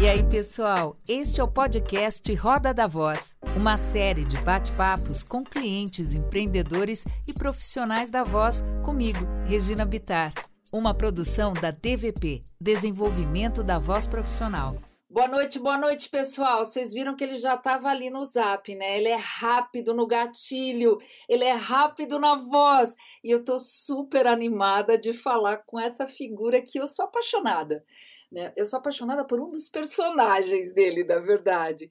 [0.00, 0.96] E aí, pessoal?
[1.06, 7.34] Este é o podcast Roda da Voz, uma série de bate-papos com clientes, empreendedores e
[7.34, 10.32] profissionais da voz comigo, Regina Bitar.
[10.72, 14.72] Uma produção da DVP, Desenvolvimento da Voz Profissional.
[15.12, 16.64] Boa noite, boa noite, pessoal.
[16.64, 18.96] Vocês viram que ele já estava ali no zap, né?
[18.96, 20.98] Ele é rápido no gatilho,
[21.28, 22.94] ele é rápido na voz.
[23.24, 27.84] E eu tô super animada de falar com essa figura que eu sou apaixonada.
[28.30, 28.52] Né?
[28.56, 31.90] Eu sou apaixonada por um dos personagens dele, na verdade.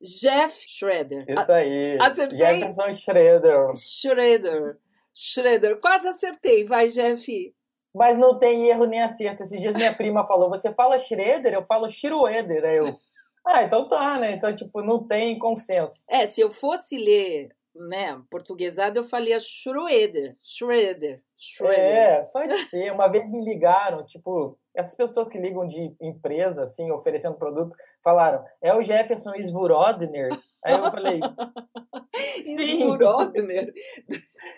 [0.00, 1.24] Jeff Schroeder.
[1.28, 1.98] Isso aí.
[2.00, 2.38] Acertei?
[2.38, 3.72] Jefferson Schroeder.
[3.76, 4.78] Schroeder.
[5.14, 5.80] Schroeder.
[5.80, 6.64] Quase acertei.
[6.64, 7.54] Vai, Jeff.
[7.94, 9.42] Mas não tem erro nem acerto.
[9.42, 11.54] Esses dias minha prima falou: você fala Schroeder?
[11.54, 12.64] Eu falo Schroeder.
[12.64, 12.98] Aí eu.
[13.46, 14.32] Ah, então tá, né?
[14.32, 16.04] Então, tipo, não tem consenso.
[16.08, 20.36] É, se eu fosse ler né, portuguesado, eu falei Schroeder.
[20.42, 21.22] Schroeder.
[21.36, 21.78] Schroeder.
[21.78, 22.92] É, pode ser.
[22.92, 28.44] Uma vez me ligaram, tipo, essas pessoas que ligam de empresa, assim, oferecendo produto, falaram,
[28.62, 30.30] é o Jefferson Svorodner.
[30.64, 31.20] Aí eu falei,
[32.58, 33.72] Svorodner?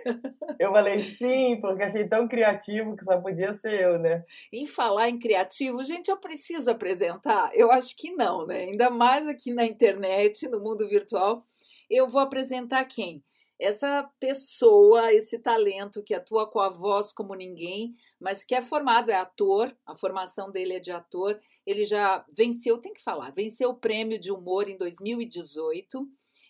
[0.59, 4.25] eu falei, sim, porque achei tão criativo que só podia ser eu, né?
[4.53, 7.51] Em falar em criativo, gente, eu preciso apresentar?
[7.55, 8.59] Eu acho que não, né?
[8.59, 11.45] Ainda mais aqui na internet, no mundo virtual.
[11.89, 13.23] Eu vou apresentar quem?
[13.59, 19.11] essa pessoa, esse talento que atua com a voz como ninguém, mas que é formado,
[19.11, 21.41] é ator, a formação dele é de ator.
[21.67, 26.07] Ele já venceu, tem que falar, venceu o prêmio de humor em 2018,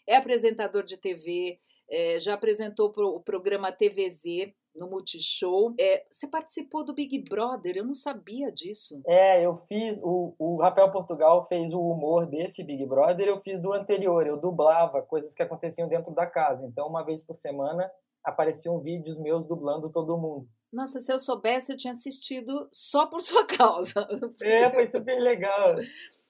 [0.06, 5.74] é apresentador de TV, é, já apresentou o programa TVZ, no Multishow.
[5.78, 9.00] É, você participou do Big Brother, eu não sabia disso.
[9.06, 10.00] É, eu fiz.
[10.02, 14.26] O, o Rafael Portugal fez o humor desse Big Brother, eu fiz do anterior.
[14.26, 16.66] Eu dublava coisas que aconteciam dentro da casa.
[16.66, 17.90] Então, uma vez por semana,
[18.24, 20.48] apareciam vídeos meus dublando todo mundo.
[20.72, 24.06] Nossa, se eu soubesse, eu tinha assistido só por sua causa.
[24.42, 25.76] É, foi super legal.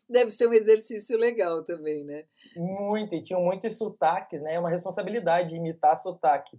[0.08, 2.24] Deve ser um exercício legal também, né?
[2.54, 4.54] Muito, e tinham muitos sotaques, né?
[4.54, 6.58] É uma responsabilidade imitar sotaque.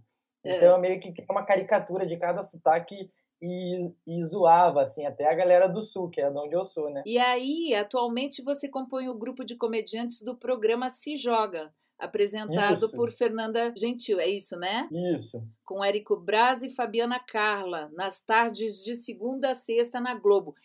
[0.56, 3.09] Então eu meio que criei uma caricatura de cada sotaque
[3.41, 6.90] e, e zoava, assim, até a galera do Sul, que é de onde eu sou,
[6.90, 7.03] né?
[7.06, 12.91] E aí, atualmente você compõe o grupo de comediantes do programa Se Joga, apresentado Isso.
[12.91, 14.88] por Fernanda Gentil, é isso, né?
[15.16, 15.44] Isso.
[15.66, 20.56] Com Érico Braz e Fabiana Carla, nas tardes de segunda a sexta na Globo.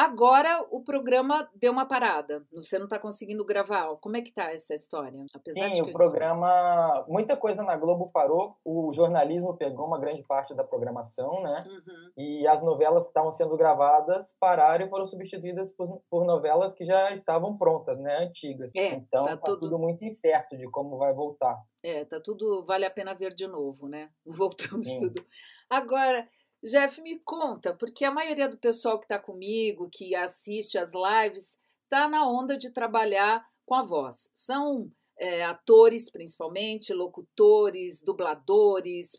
[0.00, 2.42] Agora o programa deu uma parada.
[2.54, 3.94] Você não está conseguindo gravar.
[3.96, 5.22] Como é que tá essa história?
[5.34, 7.04] Apesar Sim, o programa.
[7.06, 8.56] Muita coisa na Globo parou.
[8.64, 11.62] O jornalismo pegou uma grande parte da programação, né?
[11.68, 12.10] Uhum.
[12.16, 16.86] E as novelas que estavam sendo gravadas pararam e foram substituídas por, por novelas que
[16.86, 18.24] já estavam prontas, né?
[18.24, 18.74] Antigas.
[18.74, 19.60] É, então tá, tá tudo...
[19.60, 21.62] tudo muito incerto de como vai voltar.
[21.84, 22.64] É, tá tudo.
[22.64, 24.08] Vale a pena ver de novo, né?
[24.24, 25.00] Voltamos Sim.
[25.00, 25.26] tudo.
[25.68, 26.26] Agora.
[26.62, 31.58] Jeff, me conta, porque a maioria do pessoal que está comigo, que assiste as lives,
[31.84, 34.30] está na onda de trabalhar com a voz.
[34.36, 39.14] São é, atores, principalmente, locutores, dubladores,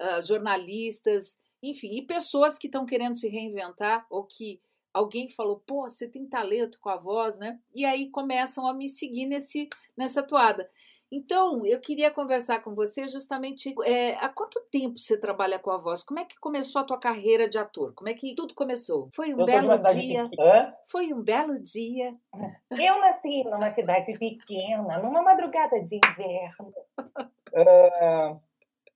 [0.00, 4.60] uh, jornalistas, enfim, e pessoas que estão querendo se reinventar ou que
[4.92, 7.58] alguém falou, pô, você tem talento com a voz, né?
[7.74, 10.70] E aí começam a me seguir nesse, nessa toada.
[11.14, 15.76] Então, eu queria conversar com você justamente é, há quanto tempo você trabalha com a
[15.76, 16.02] voz?
[16.02, 17.92] Como é que começou a tua carreira de ator?
[17.94, 19.10] Como é que tudo começou?
[19.12, 20.22] Foi um eu belo dia.
[20.86, 22.14] Foi um belo dia.
[22.70, 26.72] Eu nasci numa cidade pequena, numa madrugada de inverno.
[27.52, 28.40] Uh,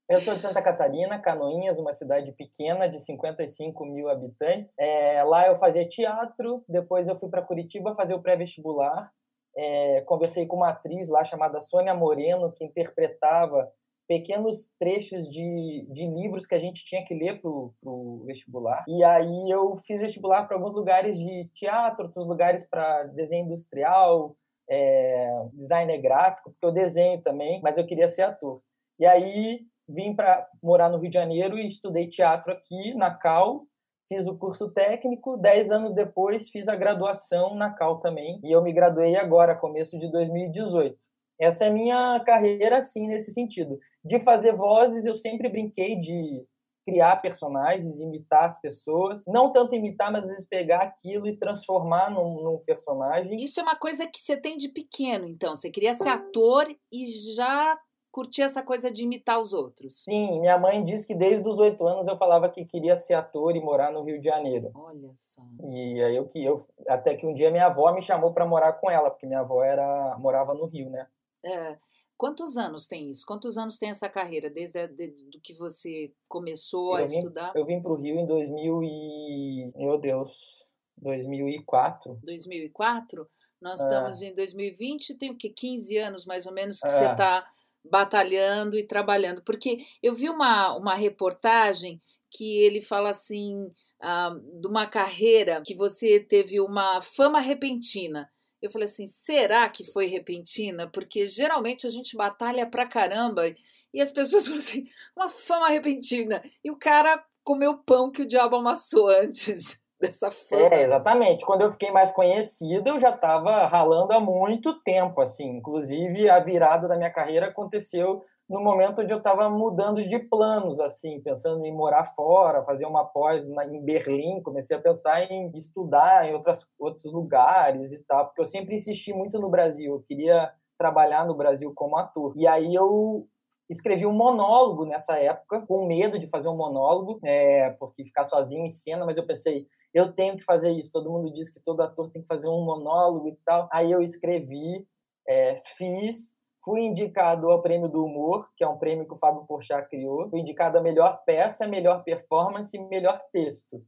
[0.08, 4.74] eu sou de Santa Catarina, Canoinhas, uma cidade pequena de 55 mil habitantes.
[4.78, 9.12] É, lá eu fazia teatro, depois eu fui para Curitiba fazer o pré-vestibular
[9.56, 13.70] é, conversei com uma atriz lá chamada Sônia Moreno, que interpretava
[14.06, 18.84] pequenos trechos de, de livros que a gente tinha que ler para o vestibular.
[18.86, 24.36] E aí eu fiz vestibular para alguns lugares de teatro, outros lugares para desenho industrial,
[24.68, 28.60] é, design gráfico, porque eu desenho também, mas eu queria ser ator.
[28.98, 33.64] E aí vim para morar no Rio de Janeiro e estudei teatro aqui na Cal
[34.08, 38.62] fiz o curso técnico, dez anos depois fiz a graduação na Cal também, e eu
[38.62, 40.96] me graduei agora, começo de 2018.
[41.38, 43.78] Essa é a minha carreira, assim, nesse sentido.
[44.04, 46.42] De fazer vozes, eu sempre brinquei de
[46.86, 49.24] criar personagens, imitar as pessoas.
[49.26, 53.36] Não tanto imitar, mas às vezes pegar aquilo e transformar num, num, personagem.
[53.36, 55.56] Isso é uma coisa que você tem de pequeno, então.
[55.56, 57.76] Você queria ser ator e já
[58.16, 60.02] curtir essa coisa de imitar os outros.
[60.02, 63.54] Sim, minha mãe disse que desde os oito anos eu falava que queria ser ator
[63.54, 64.70] e morar no Rio de Janeiro.
[64.74, 65.42] Olha só.
[65.68, 68.72] E aí eu que eu até que um dia minha avó me chamou para morar
[68.72, 71.06] com ela, porque minha avó era morava no Rio, né?
[71.44, 71.76] É.
[72.16, 73.26] Quantos anos tem isso?
[73.26, 77.18] Quantos anos tem essa carreira desde a, de, do que você começou eu a vim,
[77.18, 77.52] estudar?
[77.54, 82.18] Eu vim para o Rio em 2000 e meu Deus, 2004.
[82.22, 83.28] 2004?
[83.60, 83.84] Nós É.
[83.84, 86.90] estamos em 2020, tem o que 15 anos mais ou menos que É.
[86.90, 87.46] você está
[87.90, 89.42] batalhando e trabalhando.
[89.42, 92.00] Porque eu vi uma, uma reportagem
[92.30, 98.30] que ele fala assim ah, de uma carreira que você teve uma fama repentina.
[98.60, 100.88] Eu falei assim, será que foi repentina?
[100.90, 103.54] Porque geralmente a gente batalha pra caramba
[103.92, 104.86] e as pessoas falam assim,
[105.16, 106.42] uma fama repentina.
[106.64, 110.74] E o cara comeu pão que o diabo amassou antes dessa fama.
[110.74, 111.44] É, exatamente.
[111.44, 115.56] Quando eu fiquei mais conhecido, eu já estava ralando há muito tempo, assim.
[115.56, 120.78] Inclusive, a virada da minha carreira aconteceu no momento onde eu estava mudando de planos,
[120.78, 125.50] assim, pensando em morar fora, fazer uma pós na, em Berlim, comecei a pensar em
[125.54, 130.04] estudar em outras, outros lugares e tal, porque eu sempre insisti muito no Brasil, eu
[130.06, 132.32] queria trabalhar no Brasil como ator.
[132.36, 133.26] E aí eu
[133.68, 138.64] escrevi um monólogo nessa época, com medo de fazer um monólogo, é, porque ficar sozinho
[138.64, 139.66] em cena, mas eu pensei,
[139.96, 140.92] eu tenho que fazer isso.
[140.92, 143.66] Todo mundo diz que todo ator tem que fazer um monólogo e tal.
[143.72, 144.86] Aí eu escrevi,
[145.26, 149.46] é, fiz, fui indicado ao Prêmio do Humor, que é um prêmio que o Fábio
[149.46, 150.28] Porchat criou.
[150.28, 153.82] Fui indicado a melhor peça, melhor performance e melhor texto.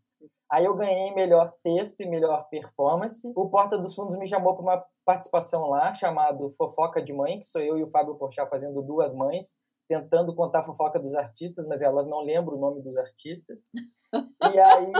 [0.50, 3.30] Aí eu ganhei melhor texto e melhor performance.
[3.36, 7.44] O Porta dos Fundos me chamou para uma participação lá, chamado Fofoca de Mãe, que
[7.44, 9.58] sou eu e o Fábio Porchat fazendo duas mães,
[9.88, 13.60] tentando contar a fofoca dos artistas, mas elas não lembram o nome dos artistas.
[14.52, 14.92] E aí,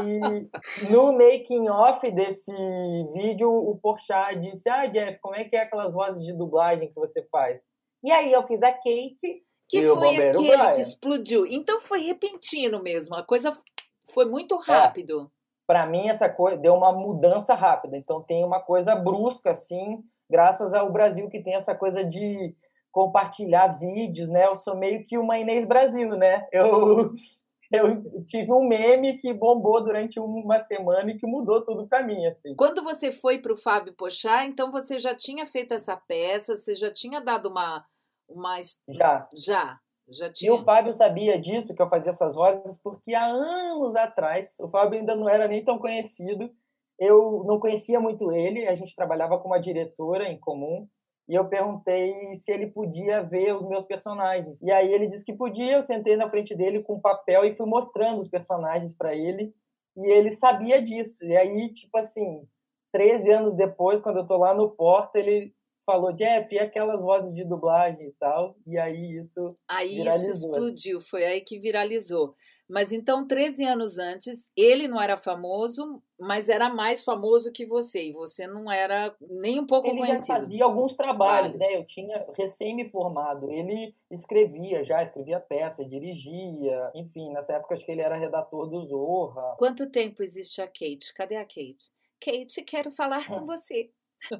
[0.90, 2.52] no making off desse
[3.12, 6.94] vídeo, o Porchat disse: "Ah, Jeff, como é que é aquelas vozes de dublagem que
[6.94, 7.70] você faz?"
[8.02, 9.43] E aí eu fiz a Kate.
[9.70, 10.73] Que foi aquele Brian.
[10.73, 11.44] que explodiu.
[11.46, 13.14] Então foi repentino mesmo.
[13.14, 13.55] A coisa
[14.14, 14.73] foi muito É.
[14.73, 15.31] rápido.
[15.67, 17.94] Para mim essa coisa deu uma mudança rápida.
[17.94, 22.56] Então tem uma coisa brusca assim, graças ao Brasil que tem essa coisa de
[22.90, 24.46] compartilhar vídeos, né?
[24.46, 26.46] Eu sou meio que uma Inês Brasil, né?
[26.52, 27.12] Eu
[27.70, 32.26] eu tive um meme que bombou durante uma semana e que mudou tudo para mim,
[32.26, 32.55] assim.
[32.56, 36.75] Quando você foi para o Fábio Pochá, então você já tinha feito essa peça, você
[36.75, 37.85] já tinha dado uma.
[38.29, 38.58] uma
[38.88, 39.29] Já.
[39.35, 39.79] já.
[40.11, 40.55] Já E tinha.
[40.55, 44.99] o Fábio sabia disso, que eu fazia essas vozes, porque há anos atrás, o Fábio
[44.99, 46.50] ainda não era nem tão conhecido,
[46.99, 50.88] eu não conhecia muito ele, a gente trabalhava com uma diretora em comum,
[51.28, 54.62] e eu perguntei se ele podia ver os meus personagens.
[54.62, 57.66] E aí ele disse que podia, eu sentei na frente dele com papel e fui
[57.66, 59.52] mostrando os personagens para ele,
[59.96, 61.22] e ele sabia disso.
[61.22, 62.42] E aí, tipo assim,
[62.92, 65.52] 13 anos depois, quando eu tô lá no Porta, ele
[65.84, 70.30] falou, Jeff, e aquelas vozes de dublagem e tal, e aí isso Aí isso viralizou,
[70.30, 70.46] assim.
[70.46, 72.34] explodiu, foi aí que viralizou.
[72.68, 78.08] Mas então, 13 anos antes, ele não era famoso, mas era mais famoso que você.
[78.08, 80.26] E você não era nem um pouco ele conhecido.
[80.26, 81.76] fazia alguns trabalhos, né?
[81.76, 83.50] Eu tinha recém me formado.
[83.50, 88.82] Ele escrevia já, escrevia peça, dirigia, enfim, nessa época acho que ele era redator do
[88.82, 89.54] Zorra.
[89.56, 91.14] Quanto tempo existe a Kate?
[91.14, 91.90] Cadê a Kate?
[92.20, 93.90] Kate, quero falar com você.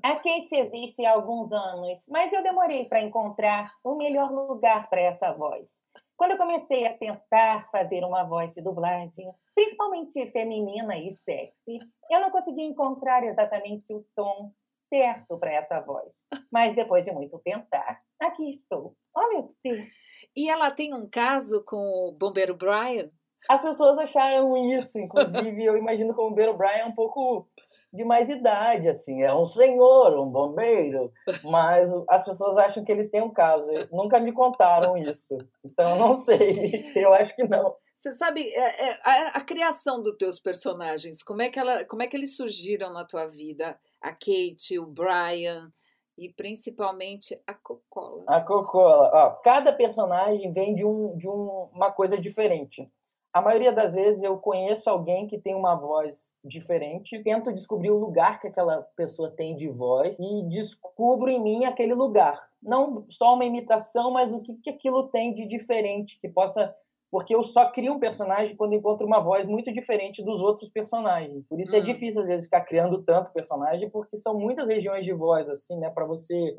[0.03, 5.01] A Kate existe há alguns anos, mas eu demorei para encontrar o melhor lugar para
[5.01, 5.85] essa voz.
[6.19, 11.79] Quando eu comecei a tentar fazer uma voz de dublagem, principalmente feminina e sexy,
[12.11, 14.53] eu não conseguia encontrar exatamente o tom
[14.93, 16.27] certo para essa voz.
[16.51, 18.97] Mas depois de muito tentar, aqui estou.
[19.17, 19.95] Oh, meu Deus!
[20.35, 23.13] E ela tem um caso com o bombeiro Brian?
[23.49, 27.49] As pessoas acharam isso, inclusive eu imagino que o bombeiro Brian é um pouco
[27.93, 31.11] de mais idade, assim, é um senhor, um bombeiro,
[31.43, 33.67] mas as pessoas acham que eles têm um caso.
[33.91, 37.75] Nunca me contaram isso, então não sei, eu acho que não.
[37.95, 42.03] Você sabe, é, é, a, a criação dos teus personagens, como é, que ela, como
[42.03, 43.77] é que eles surgiram na tua vida?
[44.01, 45.73] A Kate, o Brian
[46.17, 48.25] e principalmente a Cocola.
[48.29, 52.89] A Cocola, ó, cada personagem vem de, um, de um, uma coisa diferente.
[53.33, 57.99] A maioria das vezes eu conheço alguém que tem uma voz diferente, tento descobrir o
[57.99, 62.49] lugar que aquela pessoa tem de voz e descubro em mim aquele lugar.
[62.63, 66.75] Não só uma imitação, mas o que, que aquilo tem de diferente, que possa.
[67.11, 71.49] Porque eu só crio um personagem quando encontro uma voz muito diferente dos outros personagens.
[71.49, 71.83] Por isso é Hum.
[71.83, 75.89] difícil, às vezes, ficar criando tanto personagem, porque são muitas regiões de voz, assim, né,
[75.89, 76.55] para você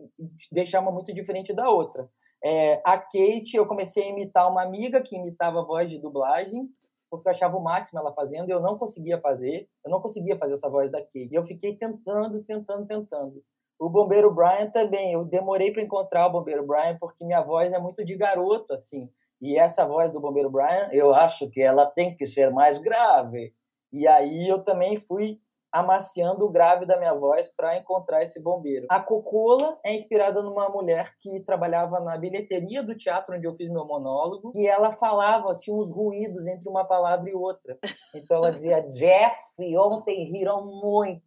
[0.52, 2.10] deixar uma muito diferente da outra.
[2.44, 6.70] É, a Kate, eu comecei a imitar uma amiga que imitava a voz de dublagem,
[7.10, 9.68] porque eu achava o máximo ela fazendo e eu não conseguia fazer.
[9.84, 11.30] Eu não conseguia fazer essa voz da Kate.
[11.32, 13.44] E eu fiquei tentando, tentando, tentando.
[13.80, 15.14] O Bombeiro Brian também.
[15.14, 19.10] Eu demorei para encontrar o Bombeiro Brian porque minha voz é muito de garoto, assim.
[19.42, 23.54] E essa voz do Bombeiro Brian, eu acho que ela tem que ser mais grave.
[23.92, 25.40] E aí eu também fui
[25.72, 28.88] amaciando o grave da minha voz para encontrar esse bombeiro.
[28.90, 33.70] A Cocola é inspirada numa mulher que trabalhava na bilheteria do teatro onde eu fiz
[33.70, 37.78] meu monólogo, e ela falava, tinha uns ruídos entre uma palavra e outra.
[38.16, 41.22] Então ela dizia: Jeff, ontem riram muito.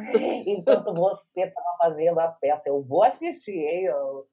[0.46, 3.84] Enquanto você estava fazendo a peça, eu vou assistir, hein?
[3.84, 4.26] Eu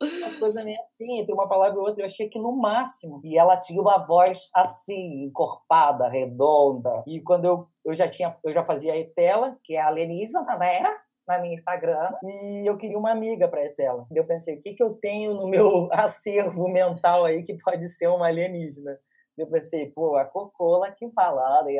[0.24, 3.20] As coisas meio assim, entre uma palavra e outra, eu achei aquilo no máximo.
[3.24, 7.02] E ela tinha uma voz assim, encorpada, redonda.
[7.06, 10.56] E quando eu, eu já tinha, eu já fazia a Etela, que é a alienígena,
[10.58, 10.84] né?
[11.26, 14.06] Na minha Instagram, e eu queria uma amiga para Etela.
[14.14, 18.08] Eu pensei, o que, que eu tenho no meu acervo mental aí que pode ser
[18.08, 18.98] uma alienígena?
[19.36, 21.78] Eu pensei, pô, a Cocola que fala, e,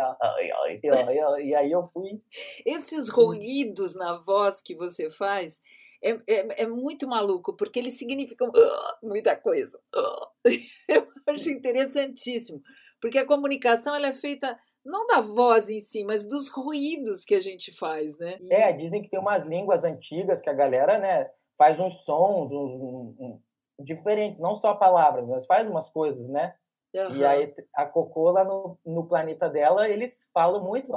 [0.81, 2.23] e, e aí eu fui.
[2.65, 5.61] Esses ruídos na voz que você faz,
[6.03, 9.79] é, é, é, muito maluco, porque eles significam uh, muita coisa.
[9.95, 10.49] Uh.
[10.89, 12.63] Eu acho interessantíssimo,
[13.01, 17.35] porque a comunicação ela é feita não da voz em si, mas dos ruídos que
[17.35, 18.39] a gente faz, né?
[18.41, 18.53] E...
[18.53, 22.73] É, dizem que tem umas línguas antigas que a galera, né, faz uns sons uns,
[22.73, 23.41] um, um,
[23.85, 26.55] diferentes, não só palavras, mas faz umas coisas, né?
[26.95, 27.17] Uhum.
[27.17, 30.91] E aí a Cocô lá no, no planeta dela, eles falam muito.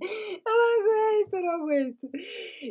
[0.00, 2.10] Eu não aguento, não aguento.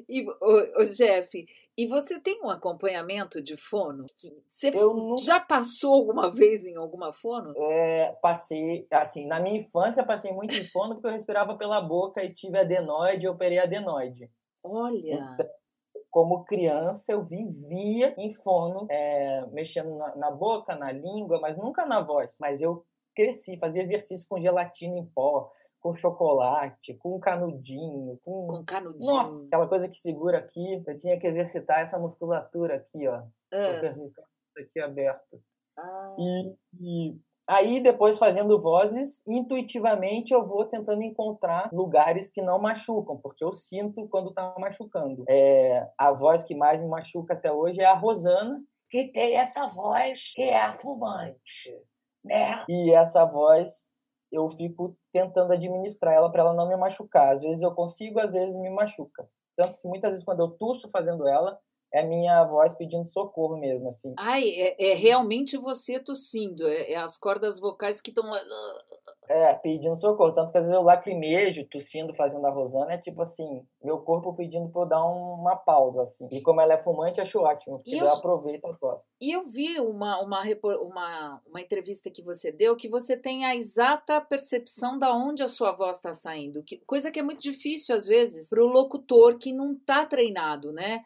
[0.09, 1.45] E, o, Jeff,
[1.77, 4.05] e você tem um acompanhamento de fono?
[4.49, 5.17] Você não...
[5.17, 7.53] já passou alguma vez em alguma fono?
[7.57, 12.23] É, passei, assim, na minha infância passei muito em fono porque eu respirava pela boca
[12.23, 14.29] e tive adenoide e operei adenoide.
[14.63, 15.33] Olha!
[15.33, 15.47] Então,
[16.09, 21.85] como criança, eu vivia em fono, é, mexendo na, na boca, na língua, mas nunca
[21.85, 22.37] na voz.
[22.41, 22.83] Mas eu
[23.15, 25.51] cresci, fazia exercício com gelatina em pó,
[25.87, 28.47] com chocolate, com canudinho, com...
[28.47, 29.13] com canudinho.
[29.13, 30.83] Nossa, aquela coisa que segura aqui.
[30.85, 33.23] Eu tinha que exercitar essa musculatura aqui, ó.
[33.53, 33.95] É.
[34.59, 35.41] Aqui aberto.
[35.77, 36.15] Ah.
[36.19, 37.17] E, e,
[37.47, 43.53] aí, depois fazendo vozes, intuitivamente eu vou tentando encontrar lugares que não machucam, porque eu
[43.53, 45.23] sinto quando tá machucando.
[45.29, 49.67] É, a voz que mais me machuca até hoje é a Rosana, que tem essa
[49.67, 51.79] voz que é a fumante,
[52.25, 52.65] né?
[52.67, 53.95] E essa voz
[54.31, 57.33] eu fico tentando administrar ela para ela não me machucar.
[57.33, 59.27] Às vezes eu consigo, às vezes me machuca.
[59.55, 61.59] Tanto que muitas vezes quando eu tuço fazendo ela,
[61.91, 64.13] é minha voz pedindo socorro mesmo, assim.
[64.17, 68.25] Ai, é, é realmente você tossindo, é, é as cordas vocais que estão
[69.29, 70.33] é, pedindo socorro.
[70.33, 74.33] Tanto que às vezes eu lacrimejo, tossindo, fazendo a Rosana, é tipo assim, meu corpo
[74.33, 76.27] pedindo pra eu dar uma pausa, assim.
[76.31, 79.07] E como ela é fumante, acho ótimo, porque eu, eu aproveito a tosse.
[79.19, 80.41] E eu vi uma, uma,
[80.81, 85.47] uma, uma entrevista que você deu, que você tem a exata percepção da onde a
[85.47, 86.63] sua voz está saindo.
[86.63, 91.03] Que, coisa que é muito difícil, às vezes, pro locutor que não tá treinado, né?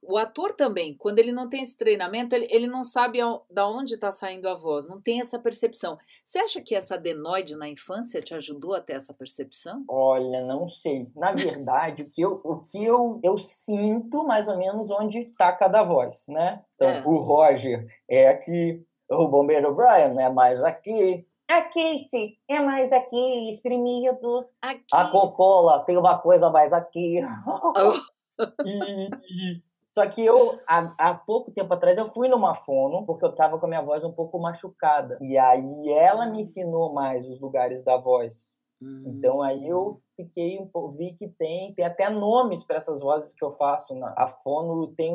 [0.00, 3.68] O ator também, quando ele não tem esse treinamento, ele, ele não sabe ao, da
[3.68, 5.98] onde está saindo a voz, não tem essa percepção.
[6.24, 9.84] Você acha que essa adenoide na infância te ajudou a ter essa percepção?
[9.88, 11.10] Olha, não sei.
[11.16, 15.52] Na verdade, o que eu, o que eu, eu sinto mais ou menos onde está
[15.52, 16.62] cada voz, né?
[16.76, 17.02] Então, é.
[17.04, 23.48] o Roger é aqui, o Bombeiro Brian é mais aqui, a Kate é mais aqui,
[23.48, 24.46] espremido.
[24.60, 24.84] Aqui.
[24.92, 27.20] A Cocola tem uma coisa mais aqui.
[28.64, 29.62] E,
[29.94, 33.58] só que eu, há, há, pouco tempo atrás, eu fui numa fono, porque eu tava
[33.58, 35.18] com a minha voz um pouco machucada.
[35.20, 38.54] E aí ela me ensinou mais os lugares da voz.
[38.80, 39.02] Hum.
[39.06, 43.34] Então aí eu fiquei um pouco, vi que tem, tem até nomes para essas vozes
[43.34, 43.98] que eu faço.
[44.16, 45.14] A fono tem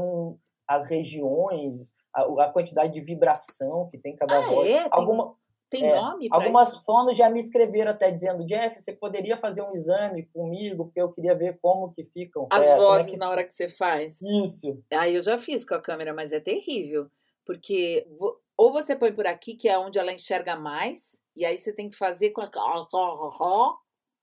[0.68, 4.70] as regiões, a, a, quantidade de vibração que tem cada ah, voz.
[4.70, 4.88] É?
[4.92, 5.36] Alguma,
[5.74, 6.84] tem é, nome Algumas isso?
[6.84, 11.12] fonos já me escreveram até dizendo, Jeff, você poderia fazer um exame comigo, porque eu
[11.12, 12.48] queria ver como que ficam.
[12.52, 13.18] As é, vozes é que...
[13.18, 14.22] na hora que você faz.
[14.22, 14.82] Isso.
[14.92, 17.10] Ah, eu já fiz com a câmera, mas é terrível.
[17.46, 18.08] Porque
[18.56, 21.90] ou você põe por aqui, que é onde ela enxerga mais, e aí você tem
[21.90, 22.50] que fazer com a...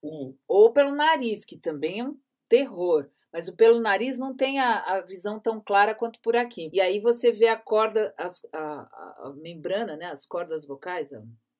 [0.00, 0.36] Sim.
[0.48, 2.16] Ou pelo nariz, que também é um
[2.48, 3.08] terror.
[3.32, 6.68] Mas o pelo nariz não tem a, a, visão tão clara quanto por aqui.
[6.72, 10.06] E aí você vê a corda, as, a, a, membrana, né?
[10.06, 11.10] As cordas vocais,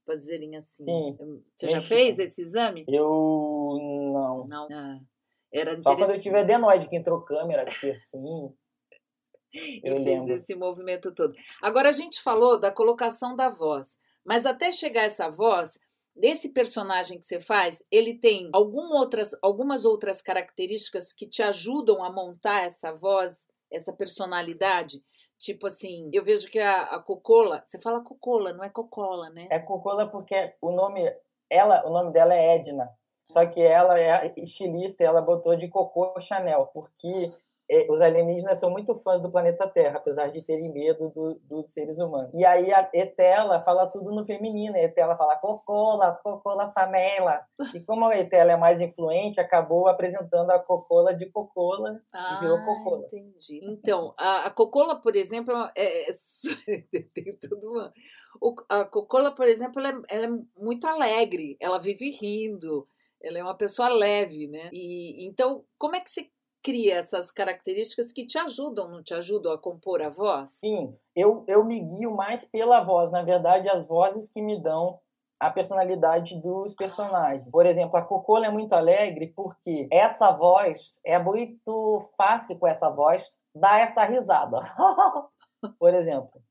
[0.04, 0.84] fazerem assim.
[0.84, 1.44] Sim.
[1.56, 2.84] Você já fez esse exame?
[2.88, 3.08] Eu
[4.12, 4.46] não.
[4.48, 4.66] Não.
[4.70, 4.98] Ah,
[5.52, 8.52] era Só quando eu tive adenoide, que entrou câmera aqui assim.
[9.54, 11.34] e fez esse movimento todo.
[11.62, 15.78] Agora a gente falou da colocação da voz, mas até chegar essa voz,
[16.14, 22.02] desse personagem que você faz, ele tem algum outras, algumas outras características que te ajudam
[22.02, 25.02] a montar essa voz, essa personalidade?
[25.38, 29.49] Tipo assim, eu vejo que a, a Cocola, você fala Cocola, não é Cocola, né?
[29.50, 31.02] É Cocola porque o nome,
[31.49, 32.90] ela, o nome dela é Edna.
[33.31, 37.33] Só que ela é estilista ela botou de Cocô Chanel, porque
[37.88, 42.00] os alienígenas são muito fãs do planeta Terra, apesar de terem medo do, dos seres
[42.00, 42.30] humanos.
[42.34, 44.74] E aí a Etela fala tudo no feminino.
[44.74, 47.44] A Etela fala Cocola, Cocola Samela.
[47.72, 52.40] E como a Etela é mais influente, acabou apresentando a Cocola de Cocola ah, e
[52.40, 53.06] virou ah, Cocola.
[53.06, 53.60] Entendi.
[53.62, 56.12] Então, a, a Cocola, por exemplo, é, é,
[57.14, 57.92] tem tudo uma...
[58.40, 62.86] O, a Cocola, por exemplo, ela é, ela é muito alegre, ela vive rindo,
[63.22, 64.70] ela é uma pessoa leve, né?
[64.72, 66.28] E então, como é que você
[66.62, 70.52] cria essas características que te ajudam, não te ajudam a compor a voz?
[70.52, 73.11] Sim, eu, eu me guio mais pela voz.
[73.11, 75.00] Na verdade, as vozes que me dão
[75.40, 77.50] a personalidade dos personagens.
[77.50, 82.90] Por exemplo, a Cocola é muito alegre porque essa voz é muito fácil com essa
[82.90, 84.61] voz dar essa risada.
[85.79, 86.43] por exemplo,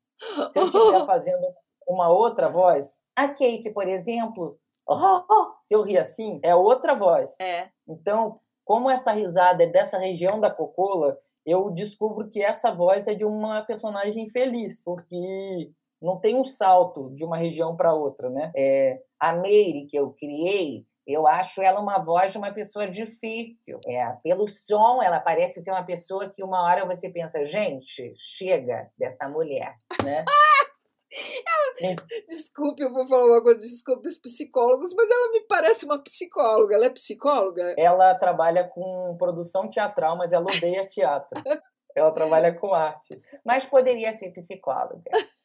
[0.49, 1.45] se eu estiver fazendo
[1.87, 4.59] uma outra voz, a Kate, por exemplo,
[5.61, 7.39] se eu rir assim, é outra voz.
[7.39, 7.69] É.
[7.87, 13.15] Então, como essa risada é dessa região da Cocola, eu descubro que essa voz é
[13.15, 18.51] de uma personagem feliz, porque não tem um salto de uma região para outra, né?
[18.55, 23.79] É, a Meire que eu criei, eu acho ela uma voz de uma pessoa difícil.
[23.87, 28.87] É, pelo som, ela parece ser uma pessoa que uma hora você pensa, gente, chega
[28.95, 29.73] dessa mulher,
[30.03, 30.23] né?
[31.11, 31.95] Ela,
[32.27, 36.75] desculpe, eu vou falar uma coisa, desculpe os psicólogos, mas ela me parece uma psicóloga.
[36.75, 37.73] Ela é psicóloga?
[37.77, 41.29] Ela trabalha com produção teatral, mas ela odeia teatro.
[41.95, 43.19] ela trabalha com arte.
[43.43, 45.03] Mas poderia ser psicóloga.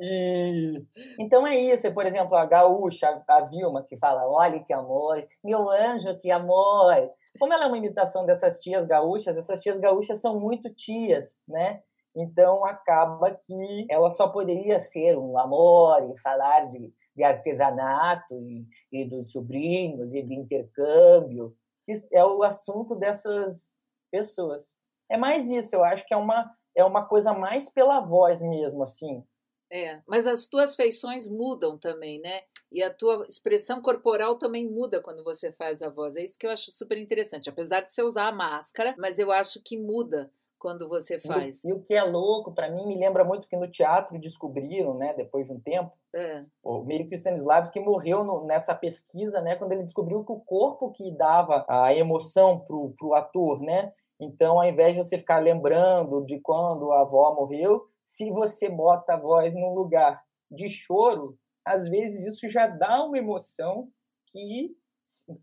[0.00, 0.82] E...
[1.18, 5.68] Então é isso, por exemplo, a gaúcha, a Vilma, que fala: olha que amor, meu
[5.68, 7.10] anjo, que amor.
[7.38, 11.82] Como ela é uma imitação dessas tias gaúchas, essas tias gaúchas são muito tias, né?
[12.16, 18.66] Então acaba que ela só poderia ser um amor e falar de, de artesanato e,
[18.90, 21.54] e dos sobrinhos e de intercâmbio,
[21.84, 23.74] que é o assunto dessas
[24.10, 24.74] pessoas.
[25.10, 28.82] É mais isso, eu acho que é uma, é uma coisa mais pela voz mesmo,
[28.82, 29.22] assim.
[29.70, 32.42] É, mas as tuas feições mudam também, né?
[32.72, 36.16] E a tua expressão corporal também muda quando você faz a voz.
[36.16, 37.50] É isso que eu acho super interessante.
[37.50, 41.64] Apesar de você usar a máscara, mas eu acho que muda quando você faz.
[41.64, 45.14] E, o que é louco, para mim, me lembra muito que no teatro descobriram, né,
[45.14, 46.44] depois de um tempo, é.
[46.64, 51.16] o Meio Stanislavski morreu no, nessa pesquisa, né, quando ele descobriu que o corpo que
[51.16, 56.40] dava a emoção pro, pro ator, né, então, ao invés de você ficar lembrando de
[56.40, 62.26] quando a avó morreu, se você bota a voz num lugar de choro, às vezes
[62.26, 63.88] isso já dá uma emoção
[64.28, 64.74] que,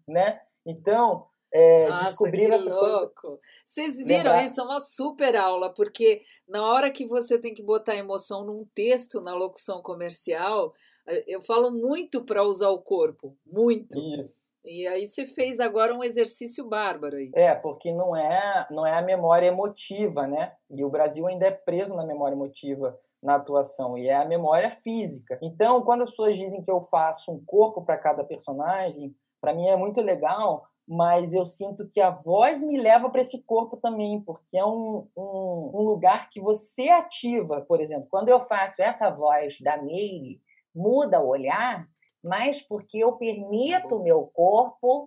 [0.08, 0.42] né?
[0.66, 3.22] Então, é, Nossa, descobriram essa louco.
[3.22, 3.40] coisa.
[3.64, 4.44] Vocês viram Lembrar.
[4.44, 4.60] isso?
[4.60, 9.22] É uma super aula, porque na hora que você tem que botar emoção num texto,
[9.22, 10.74] na locução comercial,
[11.08, 13.98] eh, eu falo muito para usar o corpo, muito.
[14.20, 14.42] Isso.
[14.66, 17.30] E aí você fez agora um exercício bárbaro aí.
[17.36, 20.54] É, porque não é, não é a memória emotiva, né?
[20.72, 24.70] E o Brasil ainda é preso na memória emotiva na atuação, e é a memória
[24.70, 25.40] física.
[25.42, 29.68] Então, quando as pessoas dizem que eu faço um corpo para cada personagem, para mim
[29.68, 34.22] é muito legal, mas eu sinto que a voz me leva para esse corpo também,
[34.22, 38.08] porque é um, um, um, lugar que você ativa, por exemplo.
[38.10, 40.42] Quando eu faço essa voz da Meire,
[40.76, 41.88] muda o olhar,
[42.22, 45.06] mas porque eu permito o meu corpo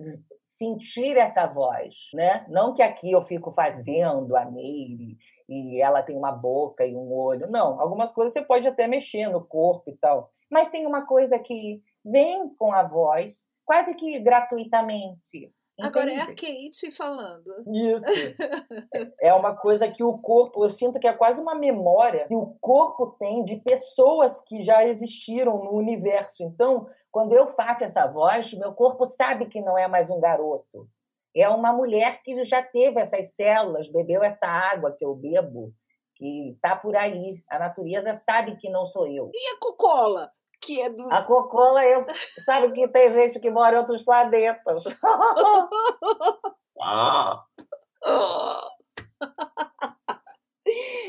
[0.49, 2.47] sentir essa voz, né?
[2.49, 7.13] Não que aqui eu fico fazendo a Meire e ela tem uma boca e um
[7.13, 7.47] olho.
[7.51, 10.31] Não, algumas coisas você pode até mexer no corpo e tal.
[10.51, 15.53] Mas tem uma coisa que vem com a voz quase que gratuitamente.
[15.81, 17.45] Agora é a Kate falando.
[17.67, 18.07] Isso.
[19.21, 22.57] é uma coisa que o corpo, eu sinto que é quase uma memória que o
[22.61, 26.43] corpo tem de pessoas que já existiram no universo.
[26.43, 30.89] Então, quando eu faço essa voz, meu corpo sabe que não é mais um garoto.
[31.35, 35.75] É uma mulher que já teve essas células, bebeu essa água que eu bebo,
[36.15, 37.43] que está por aí.
[37.51, 39.31] A natureza sabe que não sou eu.
[39.35, 40.33] E a Cocola?
[40.61, 41.13] Que é do.
[41.13, 42.07] A Cocola, eu...
[42.45, 44.85] sabe que tem gente que mora em outros planetas.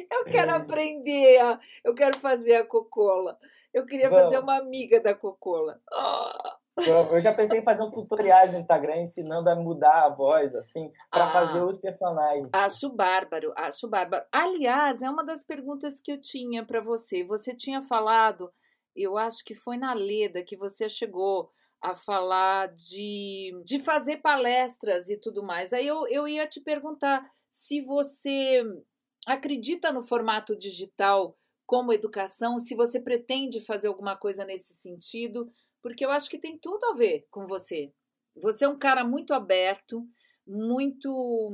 [0.10, 3.38] Eu quero aprender, eu quero fazer a Cocola.
[3.74, 4.26] Eu queria Vamos.
[4.26, 5.80] fazer uma amiga da Cocola.
[6.78, 10.92] Eu já pensei em fazer uns tutoriais no Instagram ensinando a mudar a voz, assim,
[11.10, 12.50] para ah, fazer os personagens.
[12.54, 14.24] Acho bárbaro, acho bárbaro.
[14.32, 17.26] Aliás, é uma das perguntas que eu tinha para você.
[17.26, 18.52] Você tinha falado
[19.04, 25.10] eu acho que foi na Leda que você chegou a falar de, de fazer palestras
[25.10, 25.72] e tudo mais.
[25.72, 28.64] Aí eu, eu ia te perguntar se você
[29.28, 36.06] acredita no formato digital como educação, se você pretende fazer alguma coisa nesse sentido, porque
[36.06, 37.92] eu acho que tem tudo a ver com você.
[38.36, 40.08] Você é um cara muito aberto,
[40.46, 41.52] muito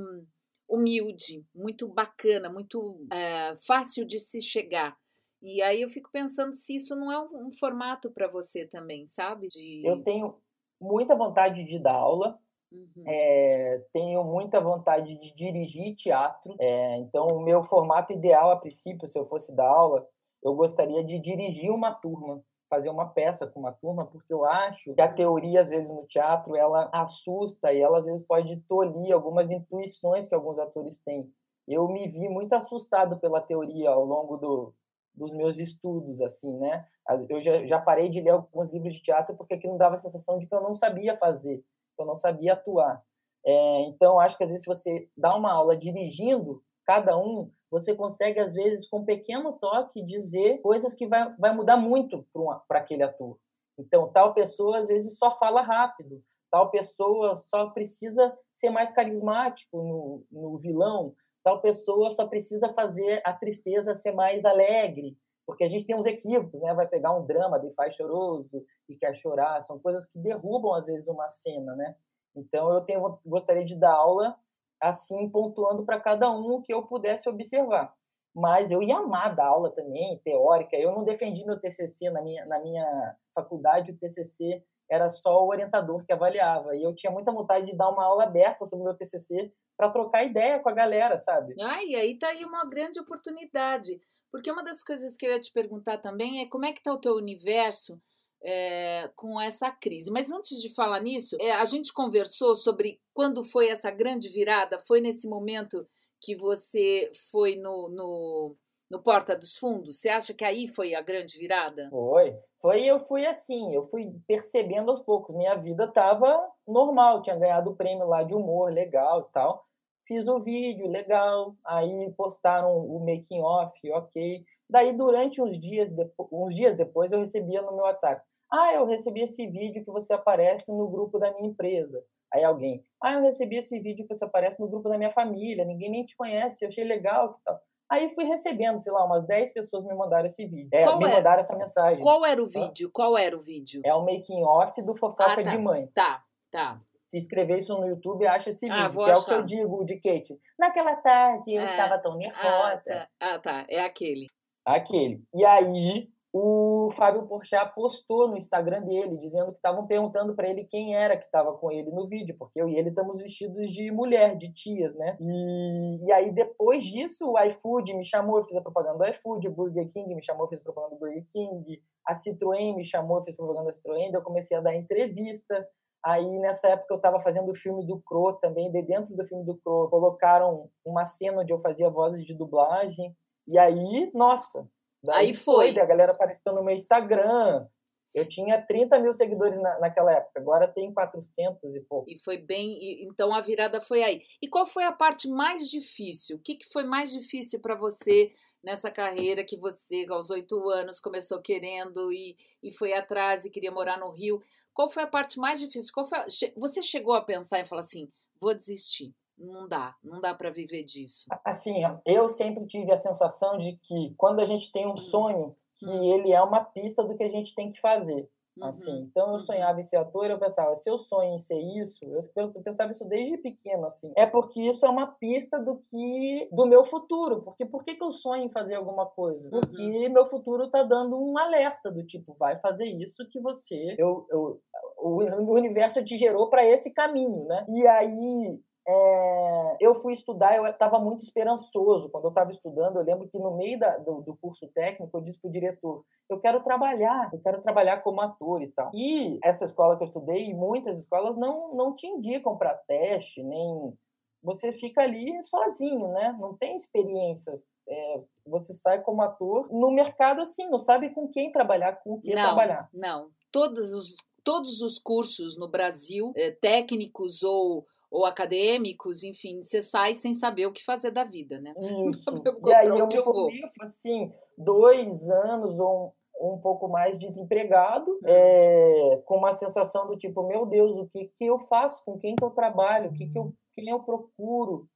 [0.70, 4.98] humilde, muito bacana, muito é, fácil de se chegar.
[5.44, 9.06] E aí eu fico pensando se isso não é um, um formato para você também,
[9.08, 9.48] sabe?
[9.50, 9.86] De...
[9.86, 10.38] Eu tenho
[10.80, 12.40] muita vontade de dar aula,
[12.74, 13.04] Uhum.
[13.06, 19.08] É, tenho muita vontade de dirigir teatro, é, então o meu formato ideal, a princípio,
[19.08, 20.08] se eu fosse dar aula,
[20.44, 24.94] eu gostaria de dirigir uma turma, fazer uma peça com uma turma, porque eu acho
[24.96, 29.14] que a teoria, às vezes, no teatro, ela assusta e ela, às vezes, pode tolir
[29.14, 31.32] algumas intuições que alguns atores têm.
[31.68, 34.74] Eu me vi muito assustado pela teoria ao longo do,
[35.14, 36.86] dos meus estudos, assim, né?
[37.30, 40.38] Eu já, já parei de ler alguns livros de teatro porque aquilo dava a sensação
[40.38, 43.04] de que eu não sabia fazer, que eu não sabia atuar.
[43.46, 48.40] É, então, acho que às vezes você dá uma aula dirigindo cada um, você consegue,
[48.40, 52.26] às vezes, com um pequeno toque, dizer coisas que vai, vai mudar muito
[52.68, 53.38] para aquele ator.
[53.78, 56.22] Então, tal pessoa, às vezes, só fala rápido,
[56.52, 63.22] tal pessoa só precisa ser mais carismático no, no vilão, tal pessoa só precisa fazer
[63.26, 66.74] a tristeza ser mais alegre, porque a gente tem uns equívocos, né?
[66.74, 70.86] Vai pegar um drama de faz choroso e quer chorar, são coisas que derrubam às
[70.86, 71.96] vezes uma cena, né?
[72.36, 74.36] Então eu tenho, gostaria de dar aula
[74.82, 77.94] assim pontuando para cada um que eu pudesse observar.
[78.36, 80.76] Mas eu ia amar dar aula também, teórica.
[80.76, 85.50] Eu não defendi meu TCC na minha, na minha faculdade, o TCC era só o
[85.50, 86.76] orientador que avaliava.
[86.76, 89.90] E eu tinha muita vontade de dar uma aula aberta sobre o meu TCC para
[89.90, 91.56] trocar ideia com a galera, sabe?
[91.60, 94.00] Ah, e aí tá aí uma grande oportunidade.
[94.32, 96.92] Porque uma das coisas que eu ia te perguntar também é como é que tá
[96.92, 98.02] o teu universo
[98.44, 100.12] é, com essa crise.
[100.12, 104.80] Mas antes de falar nisso, é, a gente conversou sobre quando foi essa grande virada.
[104.80, 105.88] Foi nesse momento
[106.20, 108.56] que você foi no, no,
[108.94, 110.00] no Porta dos Fundos?
[110.00, 111.90] Você acha que aí foi a grande virada?
[111.90, 112.38] Foi.
[112.62, 115.36] Foi, eu fui assim, eu fui percebendo aos poucos.
[115.36, 119.66] Minha vida estava normal, tinha ganhado o prêmio lá de humor, legal e tal.
[120.08, 121.56] Fiz o vídeo, legal.
[121.66, 124.46] Aí postaram o making off, ok.
[124.70, 128.22] Daí, durante uns dias, depois, uns dias depois, eu recebia no meu WhatsApp.
[128.52, 132.04] Ah, eu recebi esse vídeo que você aparece no grupo da minha empresa.
[132.32, 135.66] Aí alguém, ah, eu recebi esse vídeo que você aparece no grupo da minha família,
[135.66, 137.60] ninguém nem te conhece, eu achei legal tal.
[137.94, 140.70] Aí fui recebendo, sei lá, umas 10 pessoas me mandaram esse vídeo.
[140.74, 142.02] É, me mandaram essa mensagem.
[142.02, 142.90] Qual era o vídeo?
[142.92, 143.84] Qual era o vídeo?
[143.86, 145.52] É o making off do Fofoca ah, tá.
[145.52, 145.88] de Mãe.
[145.94, 146.82] Tá, tá.
[147.06, 149.14] Se escrever isso no YouTube, acha esse ah, vídeo, que achar.
[149.14, 150.40] é o que eu digo de Kate.
[150.58, 151.66] Naquela tarde eu é.
[151.66, 152.42] estava tão nervosa.
[152.42, 153.10] Ah tá.
[153.20, 153.66] ah, tá.
[153.70, 154.26] É aquele.
[154.66, 155.22] Aquele.
[155.32, 160.66] E aí, o Fábio Porchat postou no Instagram dele, dizendo que estavam perguntando para ele
[160.66, 163.92] quem era que estava com ele no vídeo, porque eu e ele estamos vestidos de
[163.92, 165.16] mulher, de tias, né?
[165.22, 169.48] E, e aí, depois disso, o iFood me chamou, eu fiz a propaganda do iFood,
[169.48, 172.84] o Burger King me chamou, eu fiz a propaganda do Burger King, a Citroën me
[172.84, 175.70] chamou, eu fiz propaganda da Citroën, daí eu comecei a dar entrevista.
[176.04, 179.46] Aí, nessa época, eu estava fazendo o filme do Cro também, de dentro do filme
[179.46, 183.16] do Cro, colocaram uma cena onde eu fazia vozes de dublagem.
[183.48, 184.68] E aí, nossa,
[185.04, 185.74] Daí aí foi.
[185.74, 185.82] foi.
[185.82, 187.68] A galera apareceu no meu Instagram.
[188.14, 192.08] Eu tinha 30 mil seguidores na, naquela época, agora tem 400 e pouco.
[192.08, 192.78] E foi bem.
[192.80, 194.22] E, então a virada foi aí.
[194.40, 196.38] E qual foi a parte mais difícil?
[196.38, 198.32] O que, que foi mais difícil para você
[198.64, 203.72] nessa carreira que você, aos oito anos, começou querendo e, e foi atrás e queria
[203.72, 204.44] morar no Rio?
[204.76, 205.92] Qual foi a parte mais difícil?
[205.92, 206.26] Qual foi a...
[206.56, 209.12] Você chegou a pensar e falar assim: vou desistir?
[209.38, 211.28] Não dá, não dá para viver disso.
[211.44, 214.98] Assim, eu sempre tive a sensação de que quando a gente tem um hum.
[214.98, 216.04] sonho, que hum.
[216.04, 218.30] ele é uma pista do que a gente tem que fazer.
[218.62, 219.08] Assim, uhum.
[219.10, 219.40] então eu uhum.
[219.40, 222.22] sonhava em ser ator, eu pensava, se eu sonho em ser isso, eu
[222.64, 224.14] pensava isso desde pequeno, assim.
[224.16, 227.42] É porque isso é uma pista do que do meu futuro.
[227.42, 229.50] Porque por que, que eu sonho em fazer alguma coisa?
[229.52, 229.60] Uhum.
[229.60, 230.14] Porque uhum.
[230.14, 234.62] meu futuro tá dando um alerta do tipo, vai fazer isso que você eu, eu
[234.98, 237.66] o universo te gerou para esse caminho, né?
[237.68, 242.10] E aí é, eu fui estudar, eu estava muito esperançoso.
[242.10, 245.22] Quando eu estava estudando, eu lembro que no meio da, do, do, curso técnico, eu
[245.22, 248.92] disse para o diretor: eu quero trabalhar, eu quero trabalhar como ator e tal.
[248.94, 253.94] E essa escola que eu estudei, muitas escolas não, não te indicam para teste, nem.
[254.42, 256.36] Você fica ali sozinho, né?
[256.38, 257.58] Não tem experiência.
[257.88, 262.22] É, você sai como ator no mercado assim, não sabe com quem trabalhar, com o
[262.22, 262.90] que não, trabalhar.
[262.94, 269.82] Não, todos os, todos os cursos no Brasil, é, técnicos ou ou acadêmicos, enfim, você
[269.82, 271.74] sai sem saber o que fazer da vida, né?
[272.08, 272.44] Isso.
[272.64, 278.20] e aí eu me formei, assim, dois anos ou um, um pouco mais desempregado, uhum.
[278.28, 282.06] é, com uma sensação do tipo, meu Deus, o que, que eu faço?
[282.06, 283.10] Com quem que eu trabalho?
[283.10, 284.88] O que, que eu, quem eu procuro?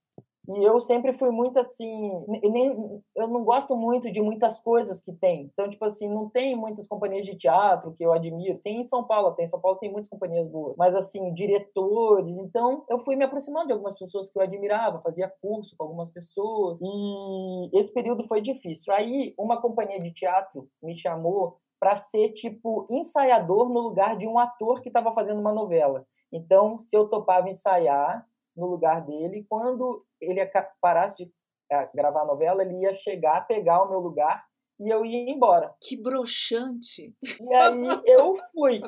[0.48, 5.12] E eu sempre fui muito assim, nem, eu não gosto muito de muitas coisas que
[5.12, 5.50] tem.
[5.52, 8.58] Então, tipo assim, não tem muitas companhias de teatro que eu admiro.
[8.60, 12.38] Tem em São Paulo, tem em São Paulo tem muitas companhias boas, mas assim, diretores.
[12.38, 16.10] Então, eu fui me aproximando de algumas pessoas que eu admirava, fazia curso com algumas
[16.10, 16.80] pessoas.
[16.82, 18.94] E esse período foi difícil.
[18.94, 24.40] Aí, uma companhia de teatro me chamou para ser tipo ensaiador no lugar de um
[24.40, 26.06] ator que estava fazendo uma novela.
[26.32, 28.26] Então, se eu topava ensaiar
[28.58, 30.42] no lugar dele, quando ele
[30.82, 31.32] parasse de
[31.72, 34.44] eh, gravar a novela, ele ia chegar, pegar o meu lugar
[34.80, 35.74] e eu ia embora.
[35.82, 37.16] Que broxante!
[37.40, 38.82] E aí eu fui.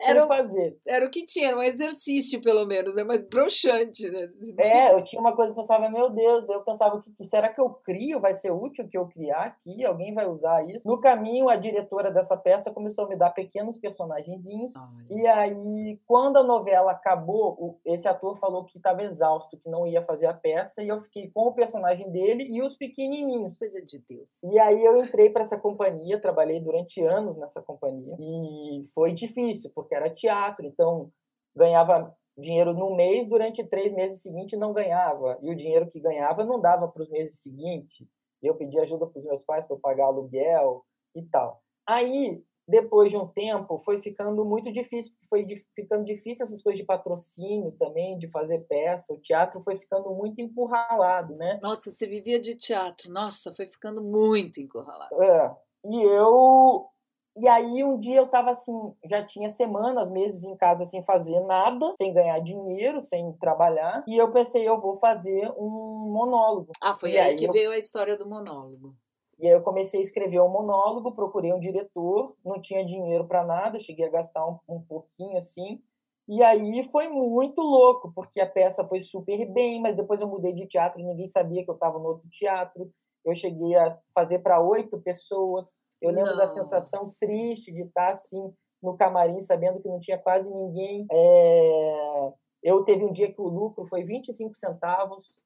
[0.00, 0.76] Era o, fazer.
[0.86, 3.04] Era o que tinha, era um exercício, pelo menos, né?
[3.04, 4.28] Mas broxante, né?
[4.64, 7.60] É, eu tinha uma coisa que eu pensava, meu Deus, eu pensava, que, será que
[7.60, 8.20] eu crio?
[8.20, 9.84] Vai ser útil que eu criar aqui?
[9.84, 10.88] Alguém vai usar isso?
[10.88, 14.72] No caminho, a diretora dessa peça começou a me dar pequenos personagenzinhos.
[15.10, 20.02] E aí, quando a novela acabou, esse ator falou que estava exausto, que não ia
[20.02, 23.58] fazer a peça, e eu fiquei com o personagem dele e os pequenininhos.
[23.58, 24.42] Coisa de Deus.
[24.44, 29.53] E aí eu entrei para essa companhia, trabalhei durante anos nessa companhia, e foi difícil
[29.54, 31.10] difícil, porque era teatro, então
[31.56, 35.38] ganhava dinheiro no mês, durante três meses seguintes não ganhava.
[35.40, 38.06] E o dinheiro que ganhava não dava para os meses seguintes.
[38.42, 41.62] Eu pedi ajuda para os meus pais para pagar aluguel e tal.
[41.86, 46.84] Aí, depois de um tempo, foi ficando muito difícil, foi ficando difícil essas coisas de
[46.84, 49.14] patrocínio também, de fazer peça.
[49.14, 51.58] O teatro foi ficando muito encurralado, né?
[51.62, 53.10] Nossa, você vivia de teatro.
[53.10, 55.22] Nossa, foi ficando muito encurralado.
[55.22, 55.56] É.
[55.86, 56.88] E eu
[57.36, 61.40] e aí um dia eu tava assim, já tinha semanas, meses em casa sem fazer
[61.40, 66.72] nada, sem ganhar dinheiro, sem trabalhar, e eu pensei, eu vou fazer um monólogo.
[66.80, 67.52] Ah, foi e aí, aí que eu...
[67.52, 68.94] veio a história do monólogo.
[69.38, 73.44] E aí eu comecei a escrever um monólogo, procurei um diretor, não tinha dinheiro para
[73.44, 75.82] nada, cheguei a gastar um, um pouquinho assim.
[76.28, 80.54] E aí foi muito louco, porque a peça foi super bem, mas depois eu mudei
[80.54, 82.90] de teatro, ninguém sabia que eu estava no outro teatro
[83.24, 85.86] eu cheguei a fazer para oito pessoas.
[86.00, 86.38] Eu lembro Nossa.
[86.38, 91.06] da sensação triste de estar assim no camarim, sabendo que não tinha quase ninguém.
[91.10, 92.32] É...
[92.62, 95.38] Eu teve um dia que o lucro foi 25 centavos.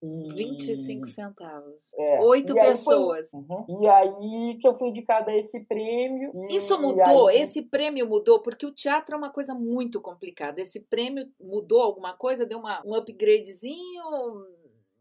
[0.00, 0.32] E...
[0.34, 1.94] 25 centavos.
[1.96, 2.20] É.
[2.22, 3.30] Oito pessoas.
[3.30, 3.40] Foi...
[3.40, 3.82] Uhum.
[3.82, 6.30] E aí que eu fui indicada a esse prêmio.
[6.34, 6.56] E...
[6.56, 7.28] Isso mudou?
[7.28, 7.40] Aí...
[7.40, 8.40] Esse prêmio mudou?
[8.40, 10.60] Porque o teatro é uma coisa muito complicada.
[10.60, 12.46] Esse prêmio mudou alguma coisa?
[12.46, 14.02] Deu uma, um upgradezinho?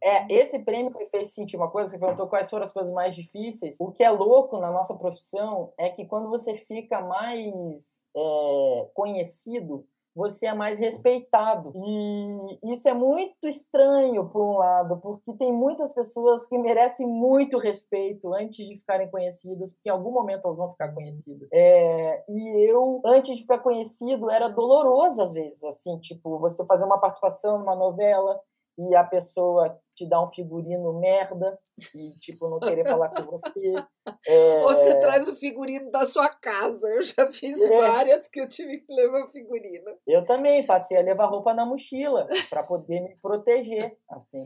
[0.04, 3.14] É, esse prêmio me fez sentir uma coisa, você perguntou quais foram as coisas mais
[3.16, 3.78] difíceis.
[3.80, 9.86] O que é louco na nossa profissão é que quando você fica mais é, conhecido,
[10.16, 11.72] você é mais respeitado.
[11.76, 17.58] E isso é muito estranho, por um lado, porque tem muitas pessoas que merecem muito
[17.58, 21.50] respeito antes de ficarem conhecidas, porque em algum momento elas vão ficar conhecidas.
[21.54, 26.86] É, e eu, antes de ficar conhecido, era doloroso às vezes, assim, tipo, você fazer
[26.86, 28.40] uma participação numa novela
[28.77, 31.60] e a pessoa te dá um figurino merda
[31.93, 33.73] e, tipo, não querer falar com você.
[34.27, 34.63] É...
[34.63, 36.88] Você traz o figurino da sua casa.
[36.88, 37.81] Eu já fiz é.
[37.81, 39.95] várias que eu tive que levar figurino.
[40.07, 44.43] Eu também passei a levar roupa na mochila para poder me proteger, assim.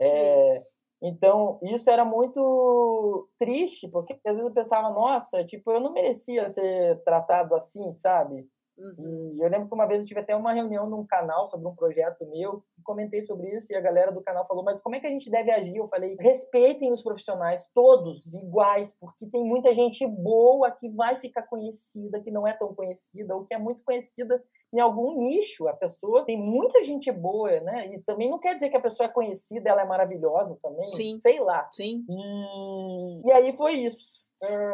[0.00, 0.62] É...
[1.02, 6.48] Então, isso era muito triste, porque às vezes eu pensava, nossa, tipo, eu não merecia
[6.48, 8.48] ser tratado assim, sabe?
[8.76, 9.34] Uhum.
[9.36, 11.74] E eu lembro que uma vez eu tive até uma reunião num canal sobre um
[11.74, 15.00] projeto meu, e comentei sobre isso, e a galera do canal falou, mas como é
[15.00, 15.76] que a gente deve agir?
[15.76, 21.42] Eu falei, respeitem os profissionais, todos iguais, porque tem muita gente boa que vai ficar
[21.42, 25.68] conhecida, que não é tão conhecida, ou que é muito conhecida em algum nicho.
[25.68, 27.94] A pessoa tem muita gente boa, né?
[27.94, 30.88] E também não quer dizer que a pessoa é conhecida, ela é maravilhosa também.
[30.88, 31.20] Sim.
[31.20, 31.68] Sei lá.
[31.72, 32.04] Sim.
[32.08, 34.23] E, e aí foi isso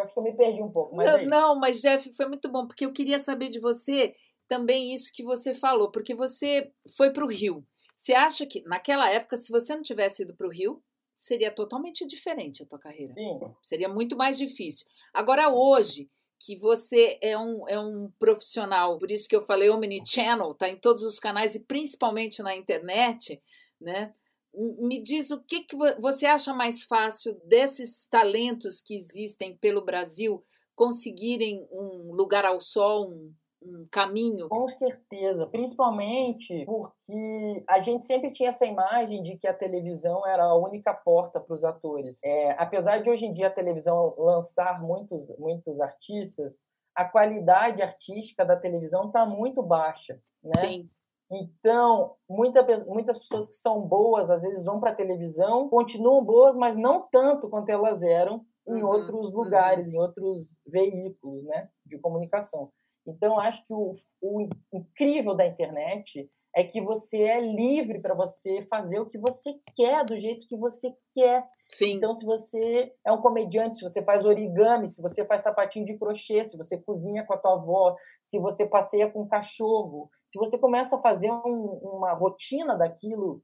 [0.02, 0.94] acho que eu me perdi um pouco.
[0.94, 4.14] Mas não, é não, mas Jeff, foi muito bom, porque eu queria saber de você
[4.48, 7.64] também isso que você falou, porque você foi para o Rio.
[7.94, 10.83] Você acha que naquela época, se você não tivesse ido para o Rio,
[11.14, 13.12] seria totalmente diferente a tua carreira?
[13.14, 13.38] Sim.
[13.62, 14.87] Seria muito mais difícil.
[15.12, 20.54] Agora, hoje, que você é um, é um profissional, por isso que eu falei omnichannel,
[20.54, 23.40] tá em todos os canais e principalmente na internet,
[23.78, 24.14] né?
[24.54, 30.44] Me diz o que, que você acha mais fácil desses talentos que existem pelo Brasil
[30.74, 34.48] conseguirem um lugar ao sol, um, um caminho?
[34.48, 40.44] Com certeza, principalmente porque a gente sempre tinha essa imagem de que a televisão era
[40.44, 42.20] a única porta para os atores.
[42.24, 46.62] É, apesar de hoje em dia a televisão lançar muitos, muitos artistas,
[46.94, 50.58] a qualidade artística da televisão está muito baixa, né?
[50.58, 50.90] Sim.
[51.31, 56.57] Então, muita, muitas pessoas que são boas, às vezes vão para a televisão, continuam boas,
[56.57, 59.43] mas não tanto quanto elas eram em uhum, outros uhum.
[59.43, 59.95] lugares, uhum.
[59.95, 62.73] em outros veículos né, de comunicação.
[63.07, 68.66] Então, acho que o, o incrível da internet é que você é livre para você
[68.69, 71.47] fazer o que você quer, do jeito que você quer.
[71.70, 71.92] Sim.
[71.92, 75.96] Então, se você é um comediante, se você faz origami, se você faz sapatinho de
[75.96, 80.37] crochê, se você cozinha com a tua avó, se você passeia com um cachorro, se
[80.37, 83.40] você começa a fazer um, uma rotina daquilo,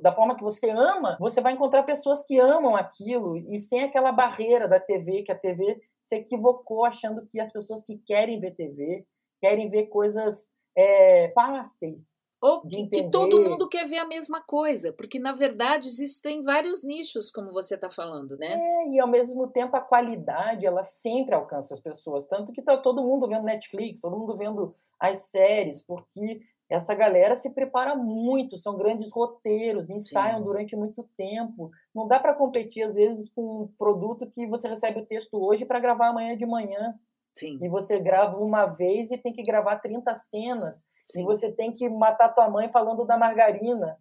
[0.00, 4.12] da forma que você ama, você vai encontrar pessoas que amam aquilo e sem aquela
[4.12, 8.54] barreira da TV, que a TV se equivocou achando que as pessoas que querem ver
[8.54, 9.04] TV
[9.40, 15.18] querem ver coisas é, fáceis ou que todo mundo quer ver a mesma coisa, porque
[15.18, 18.52] na verdade existem vários nichos, como você está falando, né?
[18.52, 22.76] É, e ao mesmo tempo a qualidade ela sempre alcança as pessoas, tanto que está
[22.76, 28.58] todo mundo vendo Netflix, todo mundo vendo as séries, porque essa galera se prepara muito,
[28.58, 30.44] são grandes roteiros, ensaiam Sim.
[30.44, 31.70] durante muito tempo.
[31.94, 35.64] Não dá para competir às vezes com um produto que você recebe o texto hoje
[35.64, 36.94] para gravar amanhã de manhã.
[37.34, 37.58] Sim.
[37.62, 40.86] E você grava uma vez e tem que gravar 30 cenas.
[41.04, 41.22] Sim.
[41.22, 43.98] E você tem que matar tua mãe falando da margarina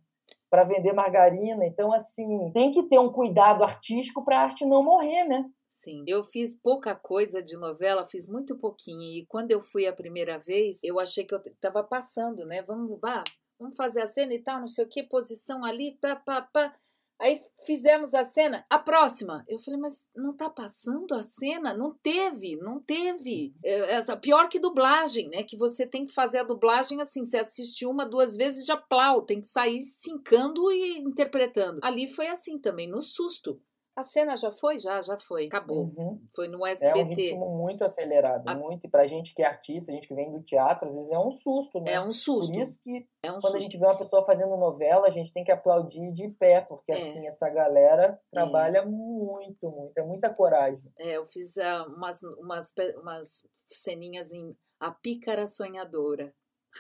[0.50, 1.66] para vender margarina.
[1.66, 5.46] Então, assim, tem que ter um cuidado artístico para a arte não morrer, né?
[5.80, 9.04] Sim, eu fiz pouca coisa de novela, fiz muito pouquinho.
[9.04, 12.62] E quando eu fui a primeira vez, eu achei que eu estava passando, né?
[12.64, 13.24] Vamos, vá,
[13.60, 16.76] vamos fazer a cena e tal, não sei o que, posição ali, pá, pá, pá.
[17.20, 19.44] Aí fizemos a cena, a próxima.
[19.48, 21.74] Eu falei, mas não tá passando a cena?
[21.74, 23.56] Não teve, não teve.
[23.64, 25.44] É, essa, pior que dublagem, né?
[25.44, 29.24] Que você tem que fazer a dublagem assim, você assiste uma, duas vezes já plau,
[29.24, 31.80] tem que sair sincando e interpretando.
[31.82, 33.60] Ali foi assim também, no susto.
[33.98, 34.78] A cena já foi?
[34.78, 35.48] Já, já foi.
[35.48, 35.86] Acabou.
[35.86, 36.22] Uhum.
[36.36, 37.00] Foi no SBT.
[37.00, 38.54] É um ritmo muito acelerado, a...
[38.54, 38.86] muito.
[38.86, 41.18] E pra gente que é artista, a gente que vem do teatro, às vezes é
[41.18, 41.94] um susto, né?
[41.94, 42.52] É um susto.
[42.54, 43.58] Por isso que é um quando susto.
[43.58, 46.92] a gente vê uma pessoa fazendo novela, a gente tem que aplaudir de pé, porque
[46.92, 46.96] é.
[46.96, 48.86] assim, essa galera trabalha é.
[48.86, 49.98] muito, muito.
[49.98, 50.94] É muita coragem.
[51.00, 56.32] É, eu fiz uh, umas, umas, umas ceninhas em A Pícara Sonhadora.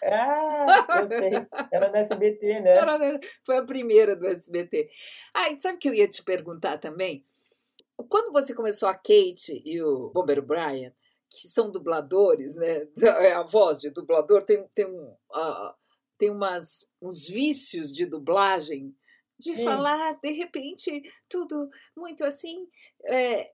[0.03, 1.31] Ah, eu sei.
[1.71, 2.77] Era no SBT, né?
[2.77, 4.89] Era, foi a primeira do SBT.
[5.33, 7.25] Ah, e sabe o que eu ia te perguntar também?
[8.09, 10.93] Quando você começou a Kate e o Bomber Brian,
[11.29, 12.87] que são dubladores, né?
[13.01, 15.73] É a voz de dublador tem, tem, um, uh,
[16.17, 18.95] tem umas, uns vícios de dublagem,
[19.39, 19.63] de Sim.
[19.63, 22.67] falar, de repente, tudo muito assim.
[23.05, 23.51] É,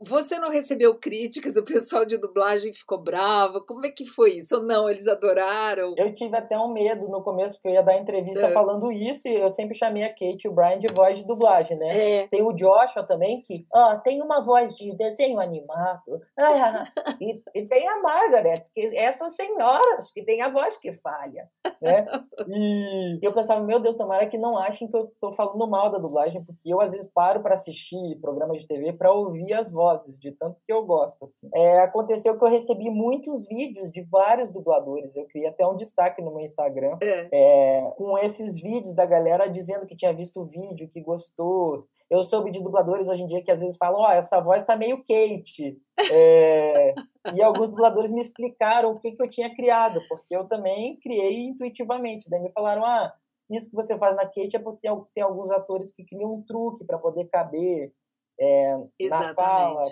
[0.00, 1.56] você não recebeu críticas?
[1.56, 3.64] O pessoal de dublagem ficou bravo?
[3.64, 4.56] Como é que foi isso?
[4.56, 4.88] Ou não?
[4.88, 5.94] Eles adoraram?
[5.96, 8.52] Eu tive até um medo no começo, porque eu ia dar entrevista é.
[8.52, 11.78] falando isso, e eu sempre chamei a Kate e o Brian de voz de dublagem,
[11.78, 12.22] né?
[12.22, 12.26] É.
[12.28, 16.20] Tem o Joshua também, que ó, tem uma voz de desenho animado.
[16.38, 16.84] Ah,
[17.20, 21.48] e, e, tem a Margaret, que essas senhoras que tem a voz que falha,
[21.80, 22.06] né?
[22.46, 25.98] E eu pensava, meu Deus, tomara que não achem que eu tô falando mal da
[25.98, 30.18] dublagem, porque eu às vezes paro para assistir programas de TV para ouvir as vozes,
[30.18, 31.22] de tanto que eu gosto.
[31.24, 31.48] Assim.
[31.54, 35.16] É, aconteceu que eu recebi muitos vídeos de vários dubladores.
[35.16, 37.28] Eu criei até um destaque no meu Instagram é.
[37.32, 41.86] É, com esses vídeos da galera dizendo que tinha visto o vídeo, que gostou.
[42.10, 44.64] Eu soube de dubladores hoje em dia que às vezes falam: Ó, oh, essa voz
[44.64, 45.78] tá meio Kate.
[46.12, 46.94] É,
[47.34, 51.46] e alguns dubladores me explicaram o que, que eu tinha criado, porque eu também criei
[51.46, 52.28] intuitivamente.
[52.28, 53.12] Daí me falaram: Ah,
[53.50, 56.84] isso que você faz na Kate é porque tem alguns atores que criam um truque
[56.84, 57.92] para poder caber
[58.38, 58.76] é,
[59.08, 59.82] na fala.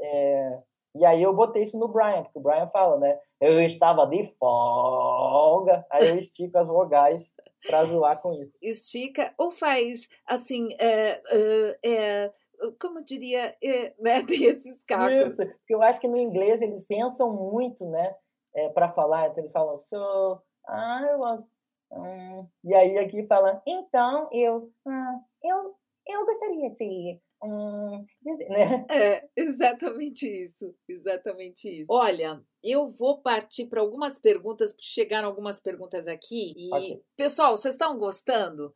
[0.00, 0.62] É,
[0.94, 3.18] e aí eu botei isso no Brian, porque o Brian fala, né?
[3.40, 7.34] Eu estava de folga, aí eu estico as vogais
[7.66, 8.58] para zoar com isso.
[8.62, 12.32] Estica ou faz assim, é, é, é
[12.80, 14.22] como diria, é, né?
[14.26, 15.32] Tem esses cacos.
[15.32, 18.14] Isso, porque eu acho que no inglês eles pensam muito, né?
[18.54, 21.50] É, para falar, então eles falam, so, I was.
[21.90, 25.74] Um, e aí aqui fala, então eu, uh, eu,
[26.06, 28.04] eu gostaria de Hum,
[28.48, 28.86] né?
[28.88, 31.92] É, exatamente isso, exatamente isso.
[31.92, 36.54] Olha, eu vou partir para algumas perguntas, porque chegaram algumas perguntas aqui.
[36.56, 37.02] E, okay.
[37.16, 38.74] pessoal, vocês estão gostando?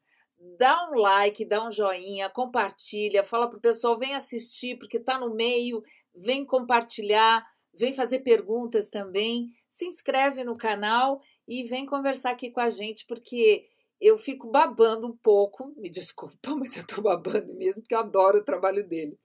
[0.59, 5.35] Dá um like, dá um joinha, compartilha, fala pro pessoal, vem assistir, porque tá no
[5.35, 5.83] meio,
[6.15, 9.47] vem compartilhar, vem fazer perguntas também.
[9.69, 13.67] Se inscreve no canal e vem conversar aqui com a gente, porque
[14.01, 18.39] eu fico babando um pouco, me desculpa, mas eu tô babando mesmo, porque eu adoro
[18.39, 19.19] o trabalho dele.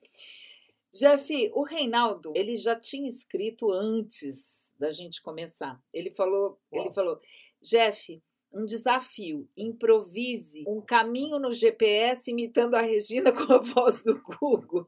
[0.92, 5.82] Jeff, o Reinaldo, ele já tinha escrito antes da gente começar.
[5.90, 6.84] Ele falou, Uau.
[6.84, 7.18] ele falou,
[7.62, 14.20] Jeff, um desafio, improvise um caminho no GPS imitando a Regina com a voz do
[14.22, 14.86] Google.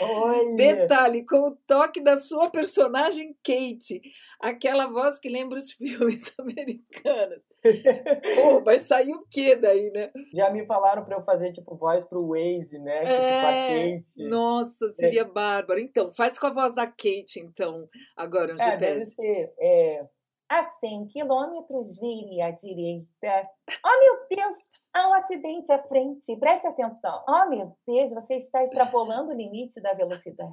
[0.00, 0.56] Olha.
[0.56, 4.00] Detalhe, com o toque da sua personagem Kate,
[4.38, 7.42] aquela voz que lembra os filmes americanos.
[8.36, 10.10] Pô, vai sair o que daí, né?
[10.32, 13.00] Já me falaram para eu fazer tipo voz pro Waze, né?
[13.00, 14.28] Tipo, é, a Kate.
[14.28, 15.24] Nossa, seria é.
[15.24, 15.80] bárbaro.
[15.80, 18.80] Então, faz com a voz da Kate, então, agora um é, GPS.
[18.80, 19.54] Deve ser.
[19.60, 20.06] É,
[20.50, 23.48] a 100 quilômetros, vire à direita.
[23.84, 24.56] Oh, meu Deus!
[24.92, 26.36] Há um acidente à frente.
[26.36, 27.24] Preste atenção.
[27.28, 30.50] Oh, meu Deus, você está extrapolando o limite da velocidade.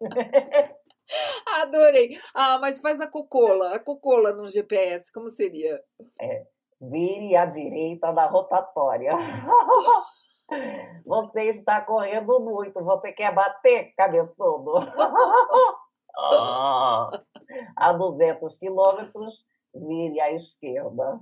[1.62, 2.18] Adorei.
[2.34, 3.74] Ah, mas faz a cocola.
[3.74, 5.82] A cocola no GPS, como seria?
[6.20, 6.46] É,
[6.80, 9.12] vire à direita da rotatória.
[11.06, 12.82] Você está correndo muito.
[12.82, 14.74] Você quer bater, cabeçudo?
[17.76, 21.20] a 200 quilômetros, vire à esquerda.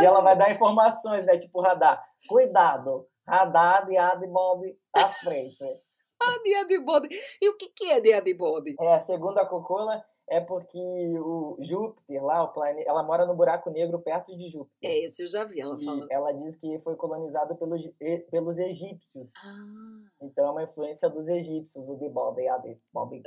[0.00, 1.38] e ela vai dar informações, né?
[1.38, 2.04] Tipo radar.
[2.28, 5.64] Cuidado, radar de Adibod à frente.
[6.30, 7.08] Ah, de Adibod.
[7.40, 8.76] E o que, que é de Adibod?
[8.78, 10.78] É, segundo a Cocola, é porque
[11.18, 14.88] o Júpiter lá, o planeta, ela mora no buraco negro perto de Júpiter.
[14.88, 16.06] É, esse eu já vi ela falando.
[16.08, 17.90] ela diz que foi colonizado pelos,
[18.30, 19.32] pelos egípcios.
[19.42, 19.98] Ah.
[20.22, 23.22] Então é uma influência dos egípcios, o Debode, a Debode.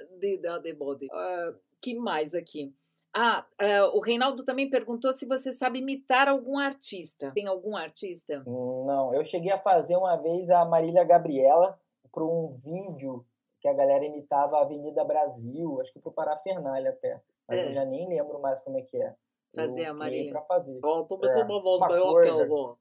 [0.61, 1.05] Debode.
[1.07, 2.73] Uh, que mais aqui?
[3.13, 7.31] Ah, uh, o Reinaldo também perguntou se você sabe imitar algum artista.
[7.35, 8.41] Tem algum artista?
[8.45, 11.77] Não, eu cheguei a fazer uma vez a Marília Gabriela
[12.13, 13.25] para um vídeo
[13.59, 17.19] que a galera imitava a Avenida Brasil, acho que pro Parafernália até.
[17.47, 17.69] Mas é.
[17.69, 19.15] eu já nem lembro mais como é que é.
[19.55, 20.31] Fazer eu a Marília.
[20.31, 20.79] Pra fazer.
[20.83, 22.75] Ó, é, uma voz maior que ela, ó.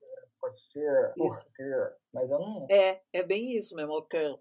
[1.17, 1.47] Isso.
[2.13, 2.67] Mas eu não.
[2.69, 3.93] É, é bem isso mesmo.
[3.93, 4.39] Ok,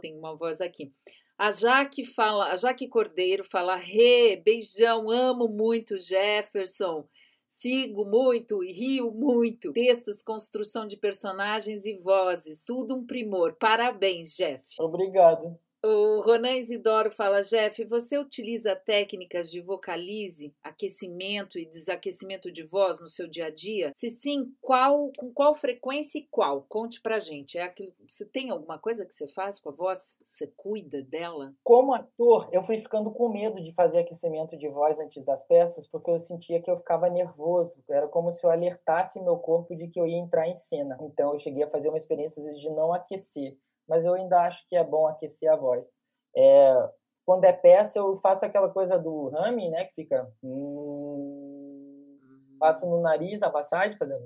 [0.00, 0.92] tem uma voz aqui.
[1.38, 7.06] A Jaque fala, a Jaque Cordeiro fala: Rê, beijão, amo muito Jefferson.
[7.48, 9.72] Sigo muito e rio muito.
[9.72, 13.56] Textos, construção de personagens e vozes, tudo um primor.
[13.58, 14.64] Parabéns, Jeff.
[14.78, 15.58] Obrigado.
[15.84, 22.98] O Ronan Isidoro fala, Jeff, você utiliza técnicas de vocalize, aquecimento e desaquecimento de voz
[22.98, 23.92] no seu dia a dia?
[23.94, 26.66] Se sim, qual, com qual frequência e qual?
[26.68, 27.56] Conte pra gente.
[27.56, 30.18] É aquilo, você tem alguma coisa que você faz com a voz?
[30.24, 31.54] Você cuida dela?
[31.62, 35.86] Como ator, eu fui ficando com medo de fazer aquecimento de voz antes das peças,
[35.86, 37.80] porque eu sentia que eu ficava nervoso.
[37.88, 40.98] Era como se eu alertasse meu corpo de que eu ia entrar em cena.
[41.00, 43.56] Então eu cheguei a fazer uma experiência de não aquecer
[43.88, 45.96] mas eu ainda acho que é bom aquecer a voz.
[46.36, 46.90] É,
[47.24, 49.84] quando é peça, eu faço aquela coisa do humming, né?
[49.84, 50.30] Que fica.
[50.42, 52.18] Hum,
[52.58, 54.24] faço no nariz a passagem, fazendo.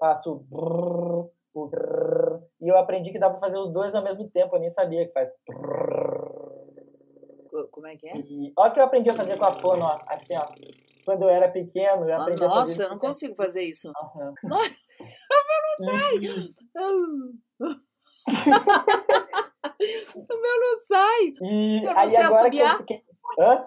[0.00, 0.46] Faço.
[0.48, 4.60] Brrr, brrr, e eu aprendi que dá para fazer os dois ao mesmo tempo, eu
[4.60, 5.30] nem sabia que faz.
[7.70, 8.16] Como é que é?
[8.18, 10.46] E, olha que eu aprendi a fazer com a fono, ó, assim, ó.
[11.04, 12.70] Quando eu era pequeno, eu ah, aprendi nossa, a fazer.
[12.70, 13.88] Nossa, eu não consigo fazer isso.
[13.88, 14.34] Uhum.
[15.00, 16.14] Eu não sai.
[20.16, 21.34] o meu não sai.
[21.42, 22.72] E eu não aí sei agora assobiar.
[22.72, 23.02] eu fiquei...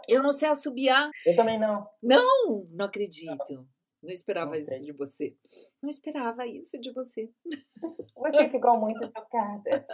[0.09, 1.09] Eu não sei assobiar.
[1.26, 1.88] Eu também não.
[2.01, 3.66] Não, não acredito.
[4.03, 5.36] Não esperava Não isso de você.
[5.82, 7.30] Não esperava isso de você.
[8.18, 9.86] Você ficou muito chocada.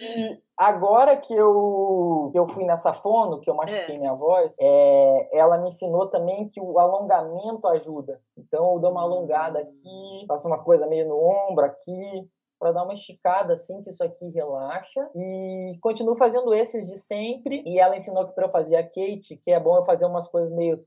[0.00, 3.98] E agora que eu, que eu fui nessa fono, que eu machuquei É.
[3.98, 8.22] minha voz, é, ela me ensinou também que o alongamento ajuda.
[8.36, 12.28] Então eu dou uma alongada aqui, faço uma coisa meio no ombro aqui,
[12.58, 15.08] para dar uma esticada assim, que isso aqui relaxa.
[15.14, 17.62] E continuo fazendo esses de sempre.
[17.66, 20.28] E ela ensinou que para eu fazer a Kate, que é bom eu fazer umas
[20.28, 20.84] coisas meio.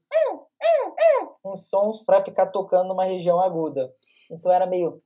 [1.45, 3.91] uns sons para ficar tocando numa região aguda.
[4.29, 5.01] Então era meio.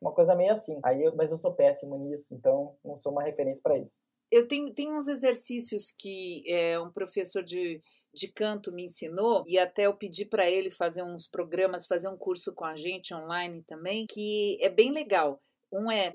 [0.00, 0.80] Uma coisa meio assim.
[0.84, 4.06] Aí eu- mas eu sou péssimo nisso, então não sou uma referência para isso.
[4.30, 7.80] Eu tenho, tenho uns exercícios que é, um professor de,
[8.14, 12.16] de canto me ensinou, e até eu pedi para ele fazer uns programas, fazer um
[12.16, 15.40] curso com a gente online também, que é bem legal.
[15.72, 16.10] Um é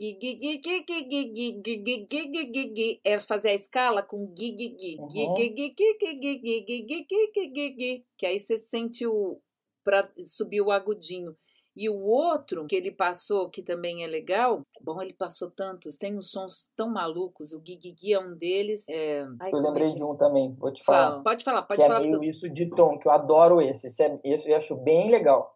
[3.04, 4.26] é fazer a escala com
[8.18, 9.42] que aí você sente o
[9.84, 11.36] para subir o agudinho.
[11.80, 16.18] E o outro que ele passou, que também é legal, bom, ele passou tantos, tem
[16.18, 18.84] uns sons tão malucos, o Gui é um deles.
[18.90, 19.26] É...
[19.40, 21.12] Ai, Eu é lembrei que- de um também, vou te falar.
[21.12, 22.00] Fala, pode falar, pode que falar.
[22.00, 23.88] é meio isso de tom, que eu adoro esse.
[23.88, 25.56] Esse, é, esse eu acho bem legal.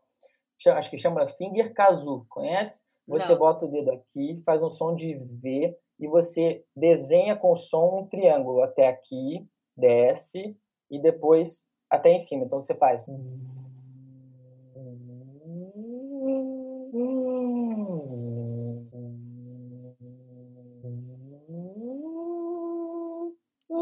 [0.66, 2.84] Acho que chama Finger Kazoo, conhece?
[3.06, 3.40] Você Não.
[3.40, 8.00] bota o dedo aqui, faz um som de V e você desenha com o som
[8.00, 9.46] um triângulo até aqui,
[9.76, 10.58] desce
[10.90, 12.46] e depois até em cima.
[12.46, 13.08] Então você faz.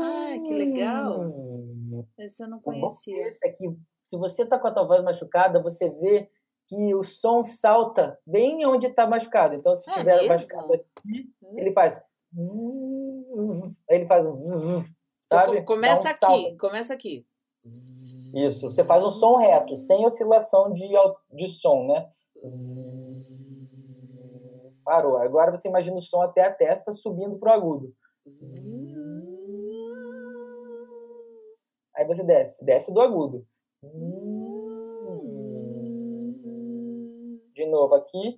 [0.01, 1.21] Ah, que legal.
[2.17, 3.15] Esse eu não bom conhecia.
[3.15, 3.69] desse é que
[4.03, 6.29] se você tá com a tua voz machucada, você vê
[6.67, 9.55] que o som salta bem onde está machucado.
[9.55, 10.27] Então, se É tiver mesmo?
[10.29, 11.97] machucado aqui, ele faz.
[13.89, 14.25] Aí ele faz.
[14.25, 14.83] Então,
[15.25, 15.59] Sabe?
[15.59, 16.57] co- começa um aqui, salto.
[16.57, 17.25] começa aqui.
[18.33, 18.71] Isso.
[18.71, 20.87] Você faz um som reto, sem oscilação de,
[21.33, 22.09] de som, né?
[24.85, 25.17] Parou.
[25.17, 27.93] Agora você imagina o som até a testa subindo pro agudo.
[31.95, 33.45] Aí você desce, desce do agudo.
[37.53, 38.37] De novo aqui.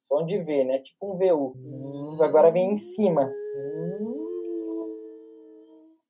[0.00, 0.80] Som de V, né?
[0.80, 2.22] Tipo um VU.
[2.22, 3.32] Agora vem em cima.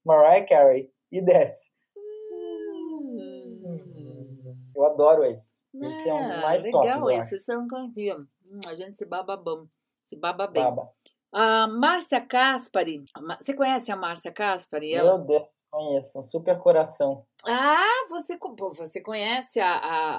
[0.04, 0.92] Mariah Carey.
[1.12, 1.70] E desce.
[4.74, 5.60] Eu adoro esse.
[5.74, 6.94] Esse é, um dos mais legal tops.
[6.94, 8.12] Legal esse, esse eu nunca vi.
[8.12, 9.66] Hum, a gente se baba bom.
[10.00, 10.62] Se baba bem.
[10.62, 10.90] Baba.
[11.32, 13.04] A Márcia Caspari.
[13.40, 14.94] Você conhece a Márcia Caspari?
[14.94, 16.18] Meu Deus, conheço.
[16.18, 17.24] Um super coração.
[17.46, 18.36] Ah, você,
[18.76, 20.14] você conhece a, a,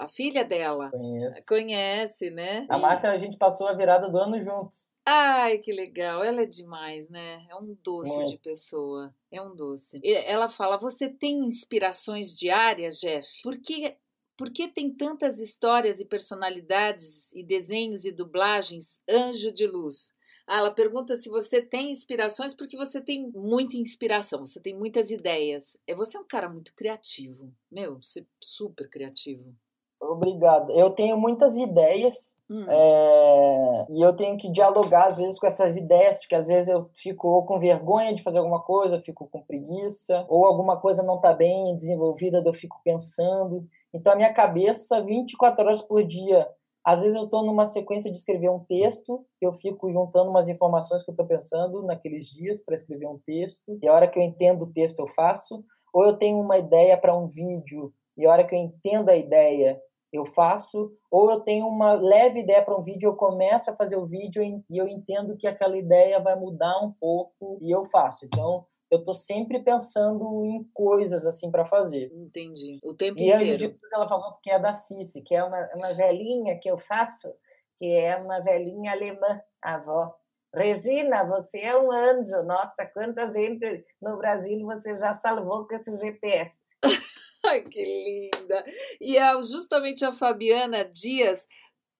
[0.00, 0.90] a, a filha dela?
[0.90, 1.46] Conheço.
[1.46, 2.66] Conhece, né?
[2.70, 4.92] A Márcia, a gente passou a virada do ano juntos.
[5.04, 6.22] Ai, que legal.
[6.22, 7.44] Ela é demais, né?
[7.50, 8.30] É um doce Muito.
[8.30, 9.12] de pessoa.
[9.30, 10.00] É um doce.
[10.02, 13.28] Ela fala: você tem inspirações diárias, Jeff?
[13.42, 13.96] Porque
[14.36, 20.13] por que tem tantas histórias e personalidades e desenhos e dublagens anjo de luz?
[20.46, 25.10] Ah, ela pergunta se você tem inspirações, porque você tem muita inspiração, você tem muitas
[25.10, 25.78] ideias.
[25.86, 29.54] É você é um cara muito criativo, meu, você é super criativo.
[30.00, 30.70] Obrigado.
[30.72, 32.66] Eu tenho muitas ideias hum.
[32.68, 33.86] é...
[33.90, 37.42] e eu tenho que dialogar às vezes com essas ideias, porque às vezes eu fico
[37.44, 41.76] com vergonha de fazer alguma coisa, fico com preguiça, ou alguma coisa não está bem
[41.76, 43.66] desenvolvida, eu fico pensando.
[43.92, 46.48] Então, a minha cabeça, 24 horas por dia,
[46.84, 51.02] às vezes eu estou numa sequência de escrever um texto, eu fico juntando umas informações
[51.02, 54.22] que eu estou pensando naqueles dias para escrever um texto, e a hora que eu
[54.22, 58.30] entendo o texto eu faço, ou eu tenho uma ideia para um vídeo, e a
[58.30, 59.80] hora que eu entendo a ideia
[60.12, 63.96] eu faço, ou eu tenho uma leve ideia para um vídeo, eu começo a fazer
[63.96, 68.24] o vídeo e eu entendo que aquela ideia vai mudar um pouco e eu faço.
[68.24, 68.64] Então,
[68.94, 72.12] eu tô sempre pensando em coisas assim para fazer.
[72.14, 72.78] Entendi.
[72.82, 73.76] O tempo e inteiro.
[73.82, 77.34] E ela falou que é da Cici, que é uma, uma velhinha que eu faço,
[77.78, 80.14] que é uma velhinha alemã, avó.
[80.54, 82.42] Regina, você é um anjo.
[82.44, 86.56] Nossa, quanta gente no Brasil você já salvou com esse GPS.
[87.46, 88.64] Ai, que linda!
[89.00, 91.46] E a, justamente a Fabiana Dias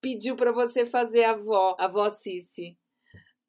[0.01, 2.77] pediu para você fazer a avó, a avó Cici.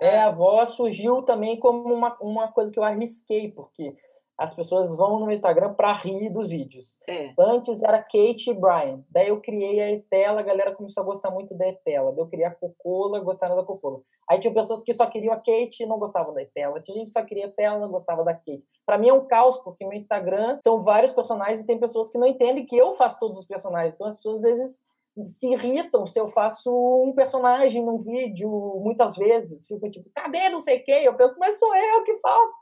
[0.01, 3.97] É, a voz surgiu também como uma, uma coisa que eu arrisquei, porque
[4.39, 7.01] as pessoas vão no Instagram para rir dos vídeos.
[7.09, 7.33] É.
[7.39, 9.03] Antes era Kate e Brian.
[9.11, 12.13] Daí eu criei a Etela, a galera começou a gostar muito da Etela.
[12.13, 14.03] Daí eu criei a Cocola, gostaram da Cocola.
[14.29, 16.81] Aí tinha pessoas que só queriam a Kate e não gostavam da Etela.
[16.81, 18.67] Tinha gente que só queria a Etela e não gostava da Kate.
[18.85, 22.19] Para mim é um caos, porque meu Instagram são vários personagens e tem pessoas que
[22.19, 23.95] não entendem que eu faço todos os personagens.
[23.95, 24.83] Então as pessoas às vezes
[25.27, 26.71] se irritam se eu faço
[27.03, 28.51] um personagem num vídeo
[28.83, 29.67] muitas vezes.
[29.67, 31.05] Fico tipo, cadê não sei quem?
[31.05, 32.55] Eu penso, mas sou eu que faço.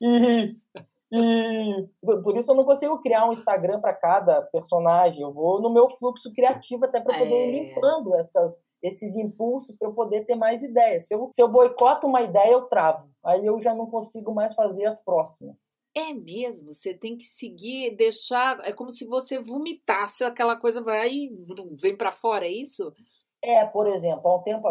[1.12, 5.22] E, e por isso eu não consigo criar um Instagram para cada personagem.
[5.22, 7.48] Eu vou no meu fluxo criativo até para poder é.
[7.48, 11.08] ir limpando essas, esses impulsos para eu poder ter mais ideias.
[11.08, 13.10] Se eu, se eu boicoto uma ideia, eu travo.
[13.24, 15.58] Aí eu já não consigo mais fazer as próximas.
[15.94, 18.60] É mesmo, você tem que seguir, deixar.
[18.64, 21.30] É como se você vomitasse aquela coisa, vai e
[21.80, 22.92] vem para fora, é isso?
[23.42, 24.68] É, por exemplo, há um tempo,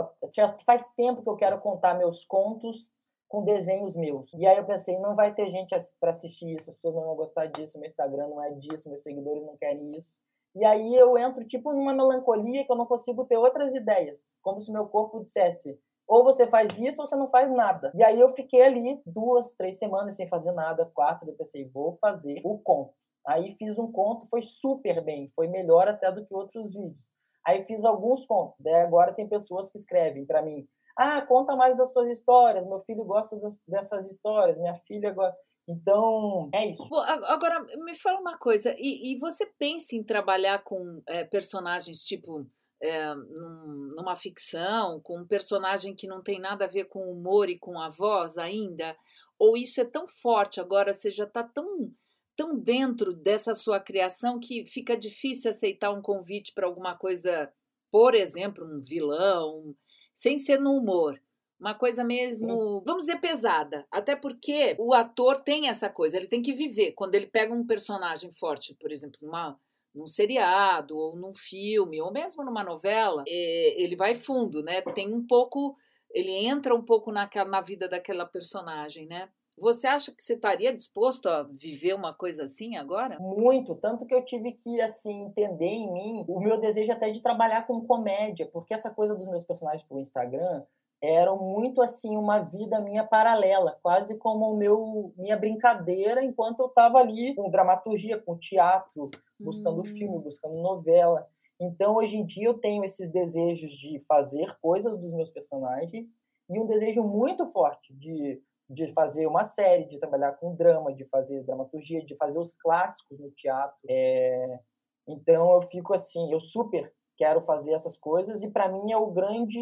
[0.65, 2.91] faz tempo que eu quero contar meus contos
[3.28, 4.34] com desenhos meus.
[4.34, 7.15] E aí eu pensei, não vai ter gente para assistir isso, as pessoas não vão
[7.15, 10.20] gostar disso, meu Instagram não é disso, meus seguidores não querem isso.
[10.55, 14.59] E aí eu entro tipo numa melancolia que eu não consigo ter outras ideias, como
[14.59, 15.80] se meu corpo dissesse:
[16.10, 17.91] ou você faz isso ou você não faz nada.
[17.93, 21.95] E aí eu fiquei ali duas, três semanas sem fazer nada, quatro, eu pensei, vou
[21.97, 22.95] fazer o conto.
[23.28, 27.12] Aí fiz um conto, foi super bem, foi melhor até do que outros vídeos.
[27.45, 31.78] Aí fiz alguns contos, daí agora tem pessoas que escrevem para mim, ah, conta mais
[31.78, 35.34] das suas histórias, meu filho gosta das, dessas histórias, minha filha agora...
[35.68, 36.84] Então, é isso.
[36.95, 42.47] Agora, me fala uma coisa, e, e você pensa em trabalhar com é, personagens tipo
[42.82, 47.12] é, num, numa ficção, com um personagem que não tem nada a ver com o
[47.12, 48.96] humor e com a voz ainda?
[49.38, 51.92] Ou isso é tão forte agora, você já está tão,
[52.36, 57.52] tão dentro dessa sua criação que fica difícil aceitar um convite para alguma coisa,
[57.92, 59.76] por exemplo, um vilão,
[60.14, 61.22] sem ser no humor?
[61.60, 63.86] Uma coisa mesmo, vamos dizer, pesada.
[63.92, 66.94] Até porque o ator tem essa coisa, ele tem que viver.
[66.94, 69.60] Quando ele pega um personagem forte, por exemplo, numa
[70.00, 74.82] num seriado ou num filme ou mesmo numa novela, é, ele vai fundo, né?
[74.82, 75.76] Tem um pouco,
[76.12, 79.30] ele entra um pouco na, na vida daquela personagem, né?
[79.62, 83.20] Você acha que você estaria disposto a viver uma coisa assim agora?
[83.20, 87.22] Muito, tanto que eu tive que assim entender em mim o meu desejo até de
[87.22, 90.64] trabalhar com comédia, porque essa coisa dos meus personagens pro Instagram
[91.02, 96.68] eram muito assim uma vida minha paralela, quase como o meu minha brincadeira enquanto eu
[96.68, 99.86] estava ali com dramaturgia, com teatro, buscando hum.
[99.86, 101.28] filme, buscando novela.
[101.60, 106.18] Então hoje em dia eu tenho esses desejos de fazer coisas dos meus personagens
[106.50, 111.04] e um desejo muito forte de de fazer uma série, de trabalhar com drama, de
[111.06, 113.76] fazer dramaturgia, de fazer os clássicos no teatro.
[113.89, 114.60] É...
[115.08, 119.11] Então eu fico assim, eu super quero fazer essas coisas e para mim é o
[119.11, 119.59] grande,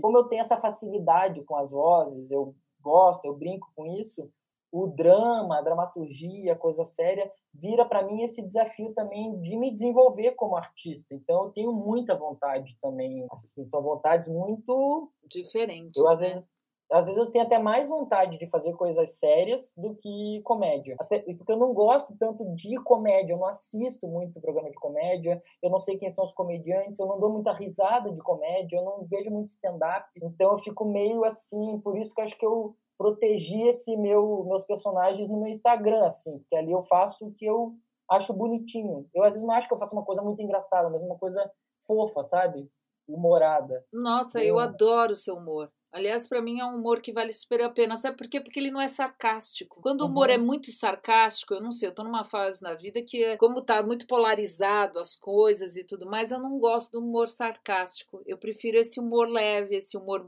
[0.00, 4.30] como eu tenho essa facilidade com as vozes, eu gosto, eu brinco com isso,
[4.70, 9.72] o drama, a dramaturgia, a coisa séria, vira para mim esse desafio também de me
[9.72, 11.12] desenvolver como artista.
[11.14, 16.00] Então eu tenho muita vontade também, assim, são vontades muito diferentes.
[16.00, 16.28] Eu às né?
[16.28, 16.44] vezes
[16.92, 20.94] às vezes eu tenho até mais vontade de fazer coisas sérias do que comédia.
[21.00, 25.42] Até porque eu não gosto tanto de comédia, eu não assisto muito programa de comédia,
[25.62, 28.84] eu não sei quem são os comediantes, eu não dou muita risada de comédia, eu
[28.84, 30.06] não vejo muito stand-up.
[30.22, 34.44] Então eu fico meio assim, por isso que eu acho que eu protegi esse meu
[34.46, 37.74] meus personagens no meu Instagram, assim, porque ali eu faço o que eu
[38.10, 39.08] acho bonitinho.
[39.14, 41.50] Eu às vezes não acho que eu faço uma coisa muito engraçada, mas uma coisa
[41.86, 42.70] fofa, sabe?
[43.08, 43.84] Humorada.
[43.92, 45.72] Nossa, eu, eu adoro o seu humor.
[45.92, 47.96] Aliás, para mim é um humor que vale super a pena.
[47.96, 48.40] Sabe por quê?
[48.40, 49.78] Porque ele não é sarcástico.
[49.82, 50.34] Quando o humor uhum.
[50.34, 53.60] é muito sarcástico, eu não sei, eu tô numa fase na vida que, é, como
[53.60, 58.22] tá muito polarizado as coisas e tudo mais, eu não gosto do humor sarcástico.
[58.24, 60.26] Eu prefiro esse humor leve, esse humor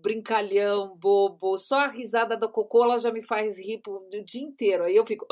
[0.00, 1.58] brincalhão, bobo.
[1.58, 4.84] Só a risada da Cocô ela já me faz rir o dia inteiro.
[4.84, 5.26] Aí eu fico.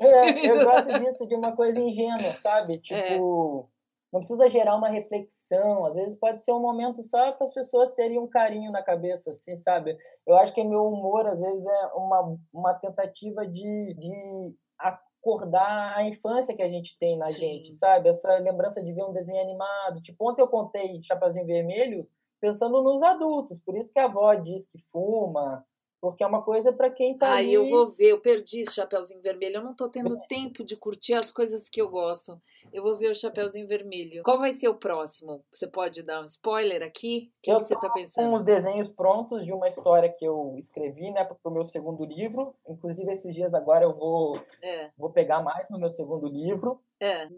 [0.00, 2.74] É, eu gosto disso, de uma coisa ingênua, sabe?
[2.90, 3.02] É.
[3.12, 3.68] Tipo.
[3.74, 3.77] É
[4.12, 7.92] não precisa gerar uma reflexão, às vezes pode ser um momento só para as pessoas
[7.92, 9.98] terem um carinho na cabeça, assim, sabe?
[10.26, 16.04] Eu acho que meu humor, às vezes, é uma, uma tentativa de, de acordar a
[16.04, 17.40] infância que a gente tem na Sim.
[17.40, 18.08] gente, sabe?
[18.08, 20.00] Essa lembrança de ver um desenho animado.
[20.00, 22.08] Tipo, ontem eu contei Chapeuzinho Vermelho
[22.40, 25.66] pensando nos adultos, por isso que a avó diz que fuma,
[26.00, 27.28] porque é uma coisa para quem tá.
[27.28, 27.54] Ah, ali...
[27.54, 29.56] eu vou ver, eu perdi esse Chapeuzinho Vermelho.
[29.56, 32.40] Eu não tô tendo tempo de curtir as coisas que eu gosto.
[32.72, 34.22] Eu vou ver o Chapeuzinho Vermelho.
[34.22, 35.44] Qual vai ser o próximo?
[35.52, 37.30] Você pode dar um spoiler aqui?
[37.38, 38.30] O que, eu que você tá pensando?
[38.30, 42.54] Com os desenhos prontos de uma história que eu escrevi, né, pro meu segundo livro.
[42.68, 44.90] Inclusive, esses dias agora eu vou, é.
[44.96, 46.80] vou pegar mais no meu segundo livro.
[47.00, 47.28] É.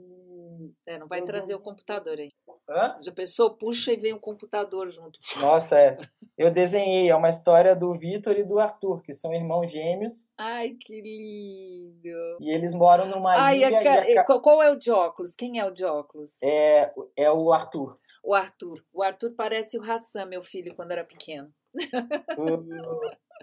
[0.87, 2.33] É, não vai trazer o computador aí.
[2.71, 2.97] Hã?
[3.03, 3.51] Já pensou?
[3.51, 5.19] Puxa e vem o computador junto.
[5.41, 5.99] Nossa, é.
[6.39, 10.29] Eu desenhei, é uma história do Vitor e do Arthur, que são irmãos gêmeos.
[10.39, 12.39] Ai, que lindo.
[12.41, 14.19] E eles moram numa Ai, ilha.
[14.19, 14.21] A...
[14.21, 14.25] A...
[14.25, 15.35] Qual é o de óculos?
[15.35, 16.41] Quem é o de óculos?
[16.45, 17.99] É, é o Arthur.
[18.23, 18.85] O Arthur.
[18.93, 21.53] O Arthur parece o Hassan, meu filho, quando era pequeno.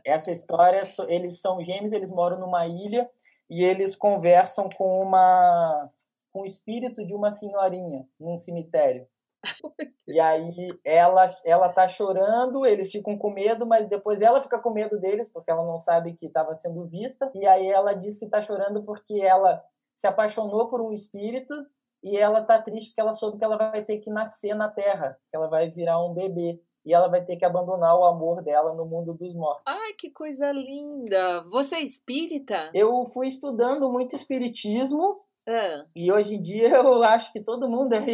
[0.05, 3.09] Essa história, eles são gêmeos, eles moram numa ilha
[3.49, 5.91] e eles conversam com uma
[6.31, 9.07] com o espírito de uma senhorinha num cemitério.
[10.07, 14.69] E aí ela ela tá chorando, eles ficam com medo, mas depois ela fica com
[14.69, 17.29] medo deles porque ela não sabe que estava sendo vista.
[17.35, 19.61] E aí ela diz que está chorando porque ela
[19.93, 21.53] se apaixonou por um espírito
[22.01, 25.17] e ela tá triste porque ela soube que ela vai ter que nascer na Terra,
[25.29, 28.73] que ela vai virar um bebê e ela vai ter que abandonar o amor dela
[28.73, 29.63] no mundo dos mortos.
[29.65, 31.41] Ai, que coisa linda!
[31.49, 32.69] Você é espírita?
[32.73, 35.85] Eu fui estudando muito espiritismo é.
[35.95, 38.05] E hoje em dia eu acho que todo mundo é,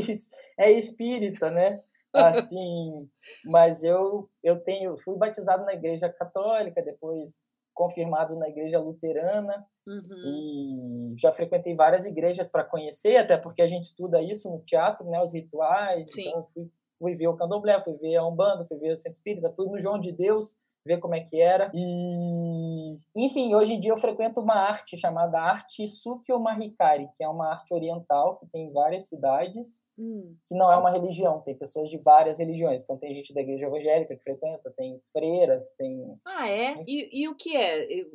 [0.60, 1.82] é espírita, né?
[2.14, 3.10] Assim,
[3.46, 7.42] mas eu eu tenho fui batizado na igreja católica, depois
[7.74, 11.14] confirmado na igreja luterana uhum.
[11.16, 15.10] e já frequentei várias igrejas para conhecer, até porque a gente estuda isso no teatro,
[15.10, 15.20] né?
[15.22, 16.12] Os rituais.
[16.12, 16.30] Sim.
[16.30, 19.52] Então fui, fui ver o candomblé, fui ver a umbanda, fui ver o centro espírita,
[19.56, 20.56] fui no João de Deus
[20.86, 21.72] ver como é que era.
[21.74, 27.28] E, enfim, hoje em dia eu frequento uma arte chamada arte Sukyo Mahikari, que é
[27.28, 30.36] uma arte oriental que tem em várias cidades, hum.
[30.48, 32.84] que não é uma religião, tem pessoas de várias religiões.
[32.84, 36.20] Então tem gente da igreja evangélica que frequenta, tem freiras, tem.
[36.26, 36.84] Ah, é?
[36.88, 38.06] E, e o que é?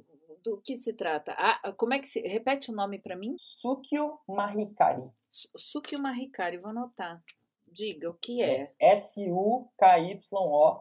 [0.44, 1.34] Do que se trata?
[1.36, 2.20] Ah, como é que se.
[2.20, 3.34] Repete o nome para mim?
[3.38, 5.10] Sukyo Mahikari.
[5.56, 7.22] Sukyo Mahikari, vou anotar.
[7.78, 8.72] Diga, o que é?
[8.80, 10.80] é S-U-K-Y-O.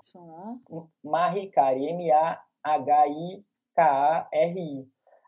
[1.03, 1.85] Mahikari.
[1.89, 2.47] M-A-H-I-K-A-R-I.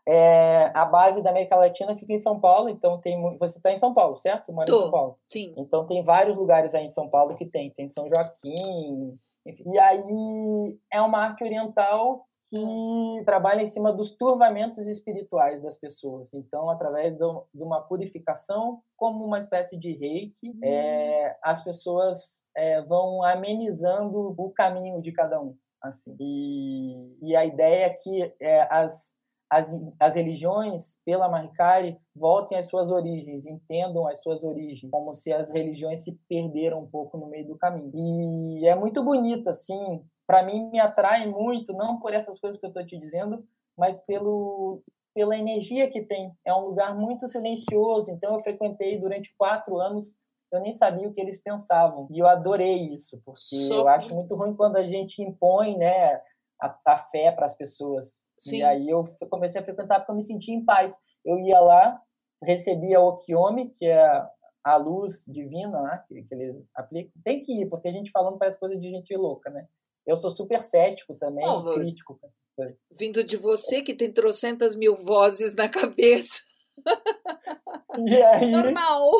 [0.08, 3.38] É, a base da América Latina fica em São Paulo, então tem.
[3.38, 4.52] Você está em São Paulo, certo?
[4.52, 5.16] Mora em São Paulo.
[5.30, 5.54] Sim.
[5.56, 7.70] Então tem vários lugares aí em São Paulo que tem.
[7.70, 9.16] Tem São Joaquim.
[9.46, 9.62] Enfim.
[9.72, 16.34] E aí é uma arte oriental que trabalha em cima dos turvamentos espirituais das pessoas.
[16.34, 20.60] Então, através do, de uma purificação, como uma espécie de reiki, uhum.
[20.64, 25.56] é, as pessoas é, vão amenizando o caminho de cada um.
[25.80, 26.16] assim.
[26.18, 29.16] E, e a ideia é que é, as,
[29.48, 35.32] as, as religiões, pela Mahikari, voltem às suas origens, entendam as suas origens, como se
[35.32, 37.90] as religiões se perderam um pouco no meio do caminho.
[37.94, 42.64] E é muito bonito, assim, para mim me atrai muito, não por essas coisas que
[42.64, 43.44] eu estou te dizendo,
[43.76, 44.80] mas pelo
[45.12, 46.32] pela energia que tem.
[46.44, 50.16] É um lugar muito silencioso, então eu frequentei durante quatro anos.
[50.52, 54.36] Eu nem sabia o que eles pensavam e eu adorei isso, porque eu acho muito
[54.36, 56.14] ruim quando a gente impõe, né,
[56.62, 58.24] a, a fé para as pessoas.
[58.38, 58.58] Sim.
[58.58, 61.02] E aí eu comecei a frequentar porque eu me sentia em paz.
[61.24, 62.00] Eu ia lá,
[62.40, 64.24] recebia o Okiomi, que é
[64.62, 67.20] a luz divina né, que, que, eles aplicam.
[67.24, 69.66] Tem que ir, porque a gente falando parece coisa de gente louca, né?
[70.06, 72.18] Eu sou super cético também, Bom, crítico.
[72.98, 76.40] Vindo de você, que tem trocentas mil vozes na cabeça.
[78.50, 79.10] Normal.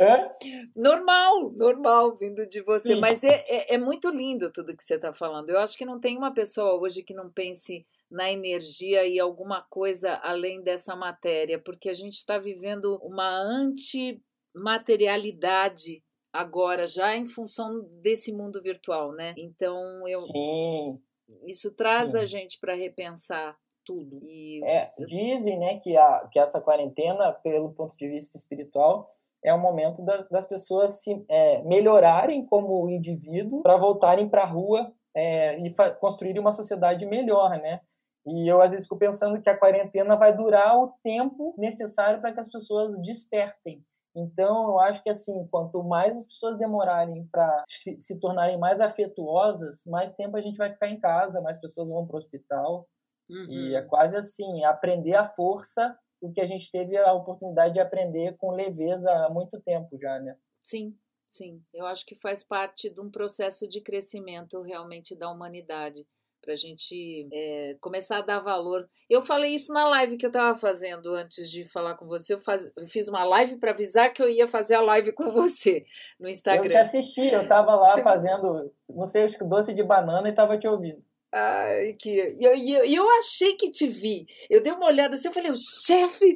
[0.00, 0.28] É?
[0.74, 2.94] Normal, normal, vindo de você.
[2.94, 3.00] Sim.
[3.00, 5.50] Mas é, é, é, muito lindo tudo que você está falando.
[5.50, 9.64] Eu acho que não tem uma pessoa hoje que não pense na energia e alguma
[9.70, 16.02] coisa além dessa matéria, porque a gente está vivendo uma antimaterialidade
[16.32, 19.34] agora, já em função desse mundo virtual, né?
[19.36, 20.20] Então eu.
[20.20, 21.00] Sim.
[21.44, 22.18] Isso traz Sim.
[22.18, 24.20] a gente para repensar tudo.
[24.24, 29.08] E é, dizem, né, que, a, que essa quarentena, pelo ponto de vista espiritual,
[29.44, 34.46] é o momento da, das pessoas se é, melhorarem como indivíduo para voltarem para a
[34.46, 37.80] rua é, e construir uma sociedade melhor, né?
[38.26, 42.32] E eu às vezes fico pensando que a quarentena vai durar o tempo necessário para
[42.32, 43.82] que as pessoas despertem.
[44.14, 49.84] Então, eu acho que assim, quanto mais as pessoas demorarem para se, tornarem mais afetuosas,
[49.86, 52.88] mais tempo a gente vai ficar em casa, mais pessoas vão para o hospital.
[53.28, 53.46] Uhum.
[53.48, 57.80] E é quase assim, aprender a força o que a gente teve a oportunidade de
[57.80, 60.36] aprender com leveza há muito tempo já, né?
[60.62, 60.94] Sim,
[61.30, 61.62] sim.
[61.72, 66.06] Eu acho que faz parte de um processo de crescimento realmente da humanidade
[66.40, 68.88] para a gente é, começar a dar valor.
[69.08, 72.34] Eu falei isso na live que eu estava fazendo antes de falar com você.
[72.34, 75.30] Eu, faz, eu fiz uma live para avisar que eu ia fazer a live com
[75.30, 75.84] você
[76.18, 76.64] no Instagram.
[76.64, 78.02] Eu te assisti, eu estava lá você...
[78.02, 81.02] fazendo, não sei, acho que doce de banana e estava te ouvindo.
[81.32, 82.10] Ai, que.
[82.10, 84.26] E eu, eu, eu, achei que te vi.
[84.48, 86.34] Eu dei uma olhada assim, eu falei, o chefe.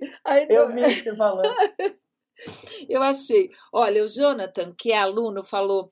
[0.48, 1.52] eu vi você falando.
[2.88, 3.50] eu achei.
[3.72, 5.90] Olha, o Jonathan, que é aluno, falou: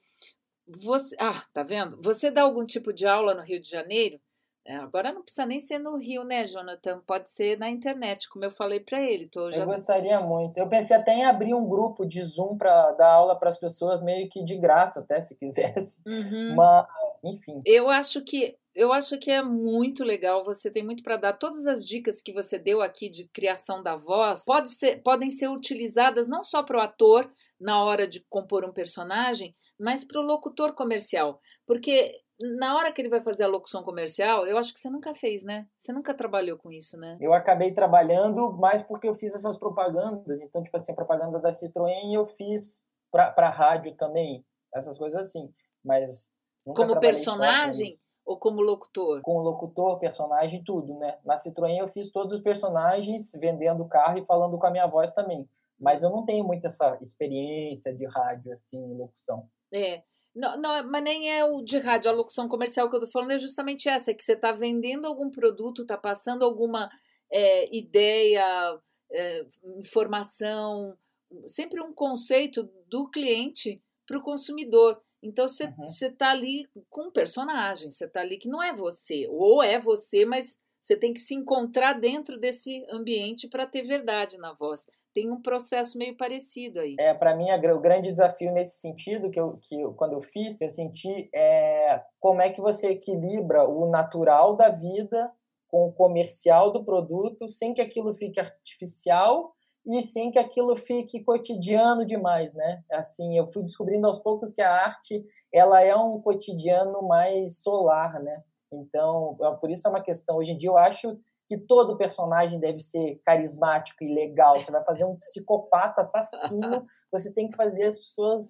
[0.77, 2.01] você, ah, tá vendo?
[2.01, 4.19] Você dá algum tipo de aula no Rio de Janeiro?
[4.65, 7.01] É, agora não precisa nem ser no Rio, né, Jonathan?
[7.05, 9.27] Pode ser na internet, como eu falei para ele.
[9.27, 9.63] Tô já...
[9.63, 10.57] Eu gostaria muito.
[10.57, 14.01] Eu pensei até em abrir um grupo de Zoom para dar aula para as pessoas,
[14.01, 16.01] meio que de graça, até se quisesse.
[16.07, 16.55] Uhum.
[16.55, 17.61] Mas, enfim.
[17.65, 20.43] Eu acho que eu acho que é muito legal.
[20.45, 21.33] Você tem muito para dar.
[21.33, 25.49] Todas as dicas que você deu aqui de criação da voz pode ser, podem ser
[25.49, 27.29] utilizadas não só para o ator
[27.63, 31.39] na hora de compor um personagem, mas para o locutor comercial.
[31.65, 35.15] Porque na hora que ele vai fazer a locução comercial, eu acho que você nunca
[35.15, 35.65] fez, né?
[35.77, 37.17] Você nunca trabalhou com isso, né?
[37.21, 40.41] Eu acabei trabalhando mais porque eu fiz essas propagandas.
[40.41, 44.45] Então, tipo assim, a propaganda da Citroën eu fiz para rádio também,
[44.75, 45.53] essas coisas assim.
[45.83, 46.33] Mas.
[46.75, 47.97] Como personagem?
[48.25, 49.21] Ou como locutor?
[49.21, 51.17] Com locutor, personagem, tudo, né?
[51.23, 54.87] Na Citroën eu fiz todos os personagens vendendo o carro e falando com a minha
[54.87, 55.47] voz também.
[55.83, 59.49] Mas eu não tenho muito essa experiência de rádio, assim, locução.
[59.73, 60.01] É.
[60.33, 63.31] Não, não, mas nem é o de rádio, a locução comercial que eu tô falando
[63.31, 66.89] é justamente essa, é que você está vendendo algum produto, está passando alguma
[67.31, 68.79] é, ideia,
[69.11, 69.45] é,
[69.77, 70.97] informação,
[71.45, 74.99] sempre um conceito do cliente para o consumidor.
[75.21, 75.85] Então você uhum.
[75.85, 80.25] está ali com um personagem, você está ali que não é você, ou é você,
[80.25, 85.31] mas você tem que se encontrar dentro desse ambiente para ter verdade na voz tem
[85.31, 86.95] um processo meio parecido aí.
[86.99, 90.59] É, para mim, o grande desafio nesse sentido, que, eu, que eu, quando eu fiz,
[90.59, 95.31] eu senti é como é que você equilibra o natural da vida
[95.67, 99.53] com o comercial do produto, sem que aquilo fique artificial
[99.85, 102.83] e sem que aquilo fique cotidiano demais, né?
[102.91, 108.21] Assim, eu fui descobrindo aos poucos que a arte, ela é um cotidiano mais solar,
[108.21, 108.43] né?
[108.71, 112.59] Então, é, por isso é uma questão, hoje em dia eu acho que todo personagem
[112.59, 114.59] deve ser carismático e legal.
[114.59, 118.49] Você vai fazer um psicopata assassino, você tem que fazer as pessoas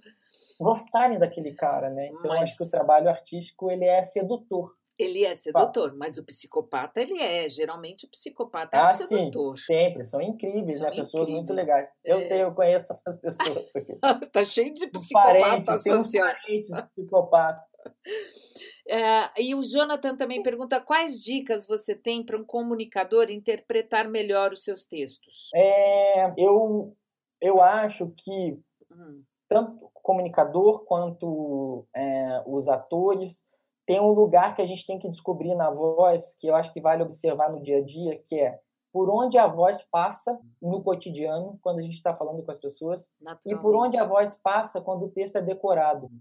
[0.59, 2.07] gostarem daquele cara, né?
[2.07, 2.43] Então mas...
[2.43, 4.73] acho que o trabalho artístico ele é sedutor.
[4.97, 7.49] Ele é sedutor, mas o psicopata ele é.
[7.49, 9.57] Geralmente o psicopata é ah, um sedutor.
[9.57, 10.93] Sim, sempre, são incríveis, são né?
[10.93, 11.11] Incríveis.
[11.11, 11.89] Pessoas muito legais.
[12.05, 12.19] Eu é...
[12.19, 13.65] sei, eu conheço as pessoas.
[14.31, 17.63] tá cheio de psicopatas parentes, tem uns parentes psicopatas.
[18.87, 24.51] É, e o Jonathan também pergunta quais dicas você tem para um comunicador interpretar melhor
[24.51, 25.49] os seus textos.
[25.55, 26.95] É, eu,
[27.39, 28.59] eu acho que
[28.91, 29.23] hum.
[29.47, 33.45] tanto o comunicador quanto é, os atores
[33.85, 36.81] tem um lugar que a gente tem que descobrir na voz, que eu acho que
[36.81, 38.59] vale observar no dia a dia, que é
[38.93, 43.11] por onde a voz passa no cotidiano, quando a gente está falando com as pessoas,
[43.45, 46.11] e por onde a voz passa quando o texto é decorado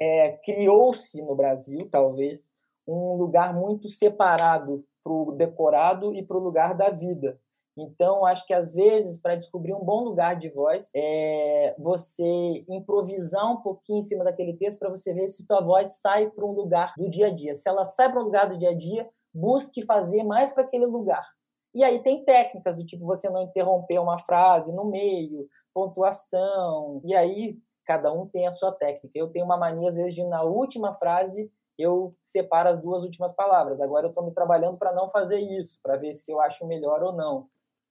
[0.00, 2.52] é, criou-se no Brasil, talvez,
[2.86, 7.38] um lugar muito separado para o decorado e para o lugar da vida.
[7.76, 13.52] Então, acho que às vezes, para descobrir um bom lugar de voz, é você improvisar
[13.52, 16.52] um pouquinho em cima daquele texto para você ver se tua voz sai para um
[16.52, 17.54] lugar do dia a dia.
[17.54, 20.86] Se ela sai para um lugar do dia a dia, busque fazer mais para aquele
[20.86, 21.24] lugar.
[21.72, 27.00] E aí tem técnicas do tipo você não interromper uma frase no meio, pontuação.
[27.04, 27.56] E aí
[27.90, 29.18] cada um tem a sua técnica.
[29.18, 33.34] Eu tenho uma mania às vezes de na última frase eu separo as duas últimas
[33.34, 33.80] palavras.
[33.80, 37.02] Agora eu estou me trabalhando para não fazer isso, para ver se eu acho melhor
[37.02, 37.48] ou não.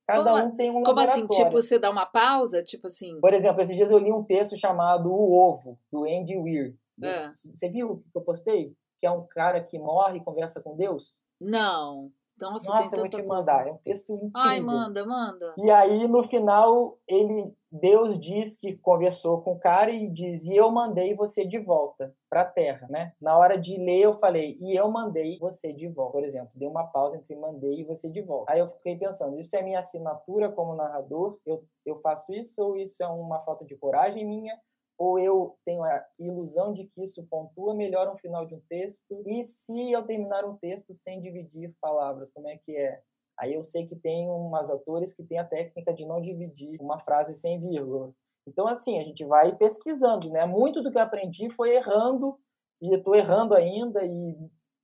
[0.07, 1.27] Cada como, um tem um Como assim?
[1.27, 2.61] Tipo, você dá uma pausa?
[2.63, 3.19] Tipo assim.
[3.19, 6.77] Por exemplo, esses dias eu li um texto chamado O Ovo, do Andy Weir.
[7.03, 7.29] É.
[7.53, 8.73] Você viu o que eu postei?
[8.99, 11.17] Que é um cara que morre e conversa com Deus?
[11.41, 12.09] Não.
[12.39, 13.67] Nossa, Nossa eu vou te mandar.
[13.67, 14.31] É um texto incrível.
[14.35, 15.53] Ai, manda, manda.
[15.57, 20.55] E aí, no final, ele, Deus diz que conversou com o cara e diz: E
[20.55, 23.13] eu mandei você de volta para a terra, né?
[23.21, 26.13] Na hora de ler, eu falei: E eu mandei você de volta.
[26.13, 28.51] Por exemplo, dei uma pausa entre mandei e você de volta.
[28.51, 31.37] Aí eu fiquei pensando: Isso é minha assinatura como narrador?
[31.45, 34.57] Eu, eu faço isso ou isso é uma falta de coragem minha?
[34.99, 39.23] Ou eu tenho a ilusão de que isso pontua melhor um final de um texto?
[39.25, 43.01] E se eu terminar um texto sem dividir palavras, como é que é?
[43.39, 46.99] Aí eu sei que tem umas autores que têm a técnica de não dividir uma
[46.99, 48.13] frase sem vírgula.
[48.45, 50.45] Então, assim, a gente vai pesquisando, né?
[50.45, 52.37] Muito do que eu aprendi foi errando,
[52.81, 54.35] e eu tô errando ainda, e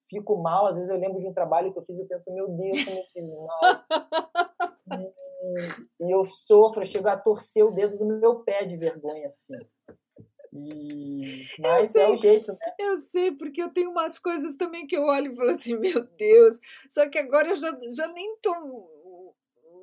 [0.07, 0.68] fico mal.
[0.68, 2.86] Às vezes eu lembro de um trabalho que eu fiz e eu penso, meu Deus,
[2.86, 3.59] como eu fiz mal.
[5.99, 9.57] e eu sofro, eu chego a torcer o dedo do meu pé de vergonha, assim.
[10.55, 11.45] E...
[11.59, 12.57] Mas sei, é o jeito, né?
[12.79, 16.05] Eu sei, porque eu tenho umas coisas também que eu olho e falo assim, meu
[16.17, 16.59] Deus.
[16.89, 18.53] Só que agora eu já, já nem tô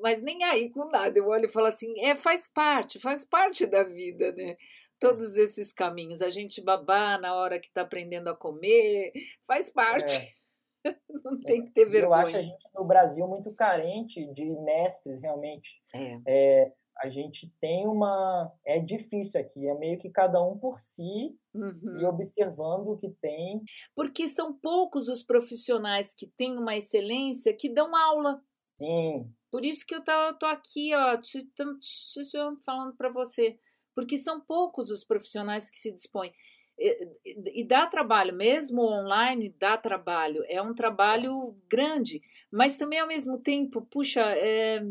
[0.02, 1.16] mas nem aí com nada.
[1.16, 4.56] Eu olho e falo assim, é, faz parte, faz parte da vida, né?
[4.98, 6.20] Todos esses caminhos.
[6.20, 9.12] A gente babar na hora que está aprendendo a comer,
[9.46, 10.18] faz parte.
[10.18, 10.42] É.
[11.24, 12.22] Não tem que ter vergonha.
[12.22, 15.80] Eu acho a gente no Brasil muito carente de mestres, realmente.
[15.94, 16.18] É.
[16.26, 18.52] é a gente tem uma.
[18.64, 21.98] É difícil aqui, é meio que cada um por si uhum.
[22.00, 23.62] e observando o que tem.
[23.94, 28.42] Porque são poucos os profissionais que têm uma excelência que dão aula.
[28.78, 29.32] Sim.
[29.50, 33.58] Por isso que eu tô, tô aqui, ó, te, te, te falando para você.
[33.94, 36.32] Porque são poucos os profissionais que se dispõem.
[36.78, 40.42] E, e dá trabalho, mesmo online, dá trabalho.
[40.48, 44.82] É um trabalho grande, mas também ao mesmo tempo, puxa, é,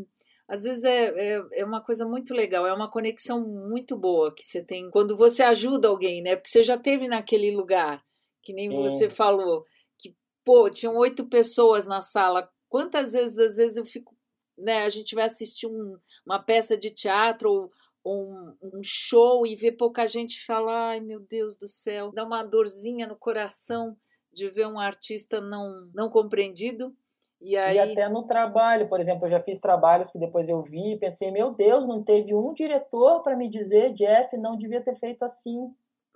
[0.47, 4.43] às vezes é, é, é, uma coisa muito legal, é uma conexão muito boa que
[4.43, 6.35] você tem quando você ajuda alguém, né?
[6.35, 8.03] Porque você já teve naquele lugar,
[8.43, 9.65] que nem você falou,
[9.97, 12.49] que, pô, tinham oito pessoas na sala.
[12.67, 14.15] Quantas vezes, às vezes, eu fico,
[14.57, 14.83] né?
[14.83, 17.71] A gente vai assistir um, uma peça de teatro ou
[18.05, 22.43] um, um, show e ver pouca gente falar, ai meu Deus do céu, dá uma
[22.43, 23.95] dorzinha no coração
[24.33, 26.95] de ver um artista não, não compreendido.
[27.41, 27.75] E, aí...
[27.75, 30.99] e até no trabalho, por exemplo, eu já fiz trabalhos que depois eu vi e
[30.99, 35.23] pensei, meu Deus, não teve um diretor para me dizer, Jeff, não devia ter feito
[35.23, 35.73] assim.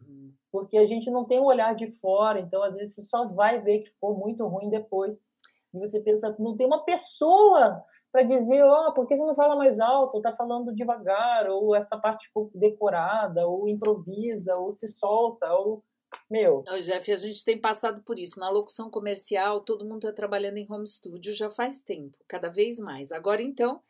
[0.07, 0.31] Hum.
[0.51, 3.25] Porque a gente não tem o um olhar de fora, então às vezes você só
[3.25, 5.31] vai ver que ficou muito ruim depois.
[5.73, 9.35] E você pensa, não tem uma pessoa para dizer, ó, oh, por que você não
[9.35, 10.15] fala mais alto?
[10.15, 15.83] Ou tá falando devagar, ou essa parte ficou decorada, ou improvisa, ou se solta, ou
[16.29, 16.63] meu.
[16.65, 18.39] Não, Jeff, a gente tem passado por isso.
[18.39, 22.79] Na locução comercial, todo mundo está trabalhando em home studio já faz tempo, cada vez
[22.79, 23.11] mais.
[23.11, 23.81] Agora, então,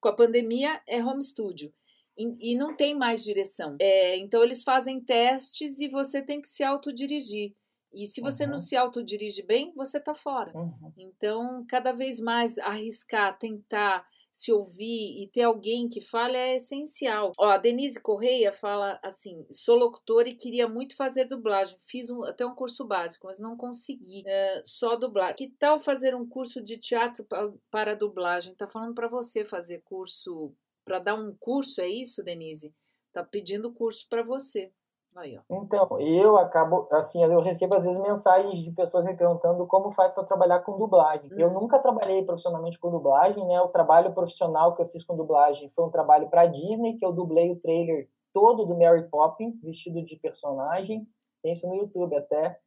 [0.00, 1.72] com a pandemia, é home studio.
[2.16, 3.76] E, e não tem mais direção.
[3.80, 7.54] É, então, eles fazem testes e você tem que se autodirigir.
[7.92, 8.50] E se você uhum.
[8.50, 10.52] não se autodirige bem, você está fora.
[10.54, 10.92] Uhum.
[10.96, 14.04] Então, cada vez mais arriscar, tentar
[14.34, 17.30] se ouvir e ter alguém que fale é essencial.
[17.38, 21.78] Ó, a Denise Correia fala assim: sou locutora e queria muito fazer dublagem.
[21.86, 24.24] Fiz um, até um curso básico, mas não consegui.
[24.26, 25.36] É, só dublar.
[25.36, 27.24] Que tal fazer um curso de teatro
[27.70, 28.56] para dublagem?
[28.56, 30.52] Tá falando para você fazer curso
[30.84, 32.74] para dar um curso, é isso, Denise?
[33.12, 34.72] Tá pedindo curso para você.
[35.16, 39.92] Aí, então, eu acabo, assim, eu recebo às vezes mensagens de pessoas me perguntando como
[39.92, 41.32] faz para trabalhar com dublagem.
[41.32, 41.38] Uhum.
[41.38, 43.60] Eu nunca trabalhei profissionalmente com dublagem, né?
[43.60, 47.12] O trabalho profissional que eu fiz com dublagem foi um trabalho para Disney, que eu
[47.12, 51.06] dublei o trailer todo do Mary Poppins, vestido de personagem.
[51.42, 52.58] Tem isso no YouTube até.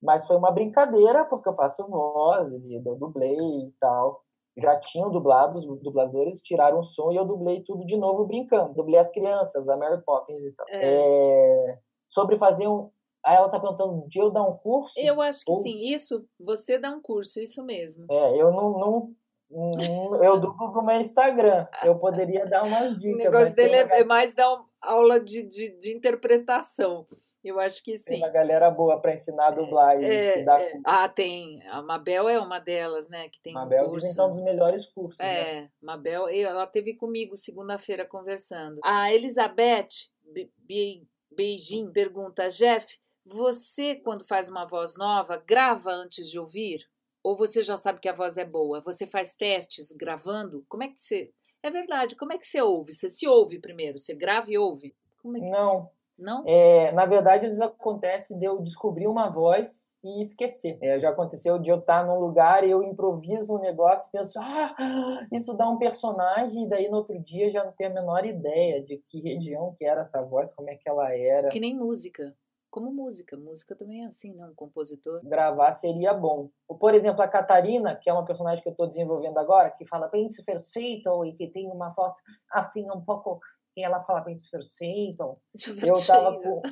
[0.00, 4.22] Mas foi uma brincadeira, porque eu faço vozes e eu dublei e tal.
[4.56, 8.74] Já tinham dublado, os dubladores tiraram o som e eu dublei tudo de novo brincando.
[8.74, 10.66] Dublei as crianças, a Mary Poppins e tal.
[10.68, 11.70] É...
[11.70, 12.90] É sobre fazer um.
[13.24, 14.94] Aí ela tá perguntando de eu dar um curso?
[14.98, 15.60] Eu acho que ou...
[15.62, 18.06] sim, isso, você dá um curso, isso mesmo.
[18.08, 19.14] É, eu não, não
[20.22, 21.66] eu duplo pro meu Instagram.
[21.82, 23.14] Eu poderia dar umas dicas.
[23.14, 27.06] O negócio dele é, é mais dar uma aula de, de, de interpretação.
[27.44, 28.14] Eu acho que sim.
[28.14, 30.02] Tem uma galera boa para ensinar a dublar.
[30.02, 30.72] É, e dar é.
[30.84, 31.62] Ah, tem.
[31.68, 33.28] A Mabel é uma delas, né?
[33.28, 34.20] Que tem Mabel um curso.
[34.20, 35.20] é um dos melhores cursos.
[35.20, 35.70] É, né?
[35.80, 38.80] Mabel, ela teve comigo segunda-feira conversando.
[38.84, 40.08] A Elizabeth
[40.58, 46.88] Be Beijing pergunta: Jeff, você, quando faz uma voz nova, grava antes de ouvir?
[47.22, 48.80] Ou você já sabe que a voz é boa?
[48.82, 50.64] Você faz testes gravando?
[50.68, 51.32] Como é que você.
[51.62, 52.92] É verdade, como é que você ouve?
[52.92, 53.98] Você se ouve primeiro?
[53.98, 54.94] Você grava e ouve?
[55.34, 55.50] É que...
[55.50, 56.44] Não, não?
[56.46, 60.78] É, na verdade, às vezes acontece de eu descobrir uma voz e esquecer.
[60.80, 64.38] É, já aconteceu de eu estar num lugar e eu improviso um negócio e penso,
[64.40, 64.74] ah,
[65.32, 68.82] isso dá um personagem, e daí no outro dia já não tenho a menor ideia
[68.82, 71.48] de que região que era essa voz, como é que ela era.
[71.48, 72.34] Que nem música.
[72.70, 73.36] Como música.
[73.36, 74.46] Música também é assim, né?
[74.46, 75.20] Um compositor.
[75.24, 76.50] Gravar seria bom.
[76.78, 80.08] Por exemplo, a Catarina, que é uma personagem que eu estou desenvolvendo agora, que fala
[80.08, 82.12] bem perfeito e que tem uma voz
[82.52, 83.40] assim um pouco
[83.76, 84.36] e ela fala bem
[85.10, 85.38] então
[85.86, 86.62] Eu tava com,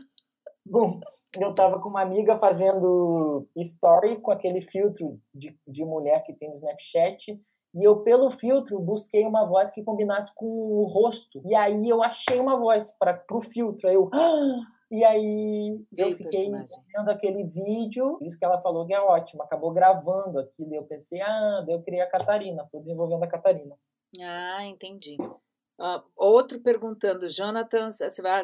[1.38, 6.48] eu tava com uma amiga fazendo story com aquele filtro de, de mulher que tem
[6.48, 7.40] no Snapchat.
[7.74, 11.42] E eu, pelo filtro, busquei uma voz que combinasse com o rosto.
[11.44, 13.88] E aí eu achei uma voz para pro filtro.
[13.88, 14.08] Aí eu.
[14.90, 16.52] E aí eu fiquei
[16.94, 20.72] vendo aquele vídeo, isso que ela falou que é ótimo, acabou gravando aquilo.
[20.72, 23.74] E eu pensei, ah, daí eu criei a Catarina, estou desenvolvendo a Catarina.
[24.20, 25.16] Ah, entendi.
[25.78, 27.88] Uh, outro perguntando, Jonathan,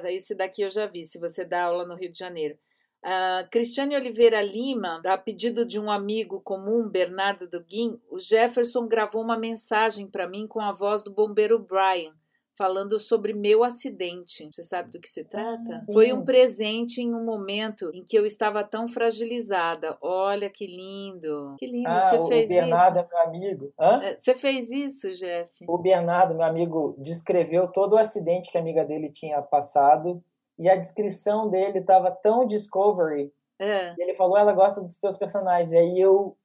[0.06, 2.58] esse daqui eu já vi, se você dá aula no Rio de Janeiro.
[3.04, 9.22] Uh, Cristiane Oliveira Lima, a pedido de um amigo comum, Bernardo Duguin, o Jefferson gravou
[9.22, 12.14] uma mensagem para mim com a voz do bombeiro Brian
[12.60, 14.46] falando sobre meu acidente.
[14.52, 15.76] Você sabe do que se trata?
[15.76, 19.96] Ah, Foi um presente em um momento em que eu estava tão fragilizada.
[19.98, 21.56] Olha que lindo.
[21.58, 22.58] Que lindo ah, você fez isso.
[22.58, 23.72] O Bernardo é meu amigo.
[23.80, 24.02] Hã?
[24.02, 25.50] É, você fez isso, Jeff?
[25.66, 30.22] O Bernardo, meu amigo, descreveu todo o acidente que a amiga dele tinha passado
[30.58, 33.32] e a descrição dele estava tão discovery.
[33.58, 33.94] É.
[33.98, 35.72] Ele falou, ela gosta dos teus personagens.
[35.72, 36.36] E aí eu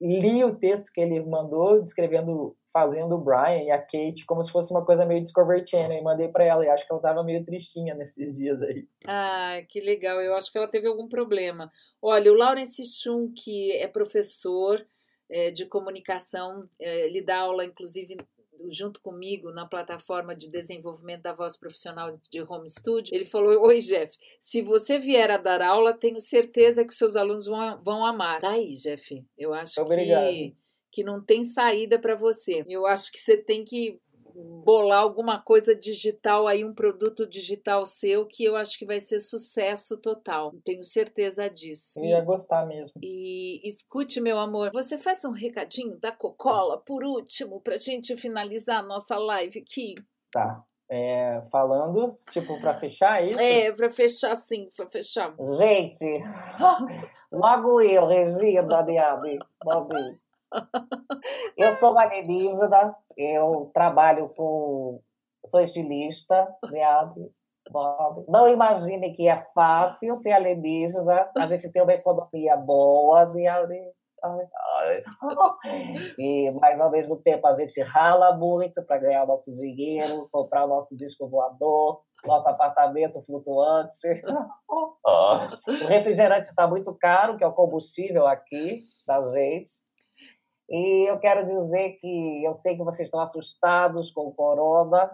[0.00, 4.52] li o texto que ele mandou, descrevendo fazendo o Brian e a Kate como se
[4.52, 7.24] fosse uma coisa meio Discovery Channel e mandei para ela e acho que ela tava
[7.24, 8.86] meio tristinha nesses dias aí.
[9.06, 10.20] Ah, que legal.
[10.20, 11.72] Eu acho que ela teve algum problema.
[12.02, 14.86] Olha, o Lawrence Schum, que é professor
[15.30, 18.14] é, de comunicação, é, ele dá aula inclusive
[18.68, 23.78] junto comigo na plataforma de desenvolvimento da voz profissional de Home Studio, ele falou: Oi,
[23.78, 28.40] Jeff, se você vier a dar aula, tenho certeza que seus alunos vão, vão amar.
[28.40, 29.24] Tá aí, Jeff.
[29.36, 30.28] Eu acho Obrigado.
[30.28, 30.56] que
[30.96, 32.64] que não tem saída para você.
[32.66, 34.00] Eu acho que você tem que
[34.64, 39.20] bolar alguma coisa digital aí, um produto digital seu que eu acho que vai ser
[39.20, 40.52] sucesso total.
[40.64, 41.98] Tenho certeza disso.
[41.98, 42.92] Eu ia gostar mesmo.
[43.02, 48.80] E escute, meu amor, você faz um recadinho da Coca-Cola por último pra gente finalizar
[48.80, 49.94] a nossa live aqui.
[50.30, 50.62] Tá.
[50.88, 53.40] É, falando, tipo, para fechar é isso?
[53.40, 55.34] É, para fechar sim, para fechar.
[55.58, 56.04] Gente,
[57.32, 60.25] logo eu, Regina Diabe, Bobi.
[61.56, 65.00] Eu sou alienígena, eu trabalho com.
[65.46, 67.32] sou estilista, viado.
[68.28, 71.30] Não imagine que é fácil ser alienígena.
[71.36, 73.72] A gente tem uma economia boa, viado.
[76.18, 80.64] E, mas ao mesmo tempo a gente rala muito para ganhar o nosso dinheiro, comprar
[80.64, 83.96] o nosso disco voador, nosso apartamento flutuante.
[85.06, 89.70] O refrigerante está muito caro, que é o combustível aqui da gente.
[90.68, 95.10] E eu quero dizer que eu sei que vocês estão assustados com o corona,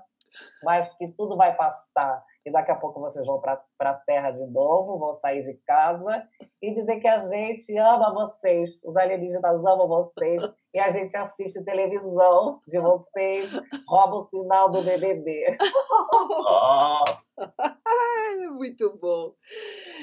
[0.63, 2.25] mas que tudo vai passar.
[2.45, 6.27] E daqui a pouco vocês vão para a terra de novo, vão sair de casa
[6.61, 10.43] e dizer que a gente ama vocês, os alienígenas amam vocês,
[10.75, 13.53] e a gente assiste televisão de vocês,
[13.87, 15.57] rouba o sinal do BBB.
[18.53, 19.35] Muito bom.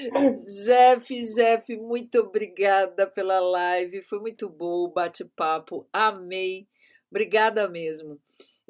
[0.66, 4.02] Jeff, Jeff, muito obrigada pela live.
[4.02, 5.86] Foi muito bom o bate-papo.
[5.92, 6.66] Amei.
[7.10, 8.20] Obrigada mesmo.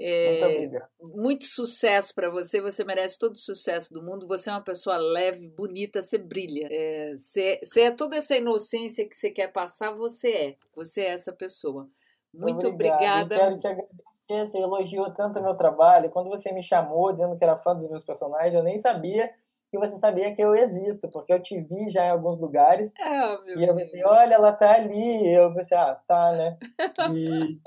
[0.02, 2.60] É, muito, muito, sucesso para você.
[2.60, 4.26] Você merece todo o sucesso do mundo.
[4.26, 6.68] Você é uma pessoa leve, bonita, você brilha.
[6.70, 10.56] É, você, você é toda essa inocência que você quer passar, você é.
[10.74, 11.88] Você é essa pessoa.
[12.32, 13.24] Muito Obrigado.
[13.24, 13.34] obrigada.
[13.34, 14.46] Eu quero te agradecer.
[14.46, 16.10] Você elogiou tanto o meu trabalho.
[16.10, 19.32] Quando você me chamou dizendo que era fã dos meus personagens, eu nem sabia
[19.70, 22.92] que você sabia que eu existo, porque eu te vi já em alguns lugares.
[23.00, 25.22] Ah, e eu pensei, olha, ela tá ali.
[25.26, 26.58] E eu pensei, ah, tá, né?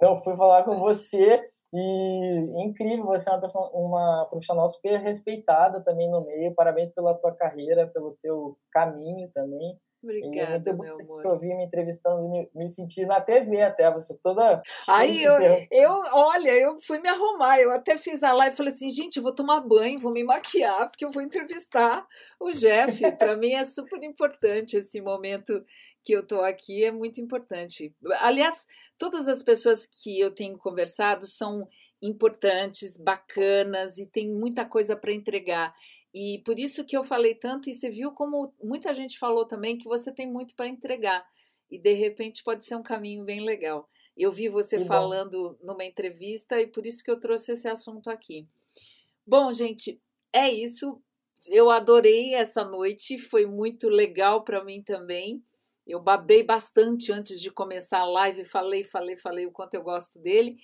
[0.00, 4.98] E eu fui falar com você e incrível, você é uma, pessoa, uma profissional super
[5.00, 6.54] respeitada também no meio.
[6.54, 9.78] Parabéns pela tua carreira, pelo teu caminho também.
[10.02, 11.24] Obrigada, meu amor.
[11.24, 14.62] Eu vi me entrevistando, me, me senti na TV até, você toda.
[14.88, 15.34] Aí eu,
[15.72, 19.20] eu, olha, eu fui me arrumar, eu até fiz a live e falei assim, gente,
[19.20, 22.06] vou tomar banho, vou me maquiar, porque eu vou entrevistar
[22.38, 23.10] o Jeff.
[23.18, 25.64] Para mim é super importante esse momento
[26.04, 27.94] que eu estou aqui, é muito importante.
[28.20, 31.68] Aliás, todas as pessoas que eu tenho conversado são
[32.00, 35.74] importantes, bacanas e tem muita coisa para entregar.
[36.20, 39.78] E por isso que eu falei tanto, e você viu como muita gente falou também
[39.78, 41.24] que você tem muito para entregar.
[41.70, 43.88] E de repente pode ser um caminho bem legal.
[44.16, 45.58] Eu vi você que falando bom.
[45.62, 48.48] numa entrevista e por isso que eu trouxe esse assunto aqui.
[49.24, 50.02] Bom, gente,
[50.32, 51.00] é isso.
[51.46, 55.40] Eu adorei essa noite, foi muito legal para mim também.
[55.86, 60.18] Eu babei bastante antes de começar a live, falei, falei, falei o quanto eu gosto
[60.18, 60.56] dele.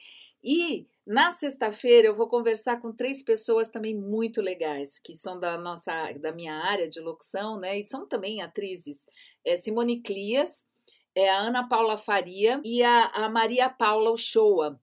[0.43, 5.59] E na sexta-feira eu vou conversar com três pessoas também muito legais, que são da
[5.59, 7.79] nossa, da minha área de locução, né?
[7.79, 9.07] E são também atrizes.
[9.45, 10.65] É Simone Clias,
[11.15, 14.81] é a Ana Paula Faria e a, a Maria Paula Uchoa.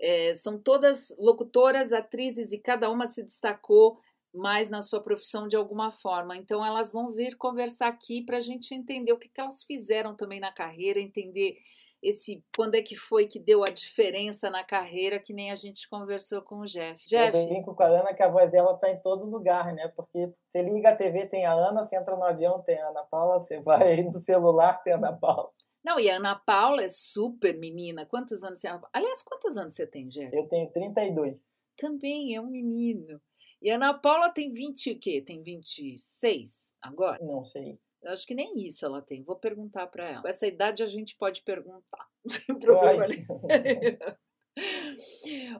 [0.00, 4.00] É, são todas locutoras, atrizes e cada uma se destacou
[4.34, 6.36] mais na sua profissão de alguma forma.
[6.36, 10.16] Então elas vão vir conversar aqui para a gente entender o que, que elas fizeram
[10.16, 11.58] também na carreira, entender
[12.02, 15.88] esse quando é que foi que deu a diferença na carreira, que nem a gente
[15.88, 17.06] conversou com o Jeff.
[17.06, 17.36] Jeff.
[17.36, 19.88] Eu brinco com a Ana que a voz dela tá em todo lugar, né?
[19.88, 23.04] Porque você liga a TV, tem a Ana, você entra no avião, tem a Ana
[23.04, 25.50] Paula, você vai no celular, tem a Ana Paula.
[25.84, 28.06] Não, e a Ana Paula é super menina.
[28.06, 30.34] Quantos anos você Aliás, quantos anos você tem, Jeff?
[30.36, 31.58] Eu tenho 32.
[31.76, 33.20] Também é um menino.
[33.60, 35.20] E a Ana Paula tem 20 o quê?
[35.20, 37.18] Tem 26 agora?
[37.24, 37.78] Não sei.
[38.02, 39.22] Eu acho que nem isso ela tem.
[39.22, 40.22] Vou perguntar para ela.
[40.26, 42.08] Essa idade a gente pode perguntar.
[42.26, 43.06] Sem problema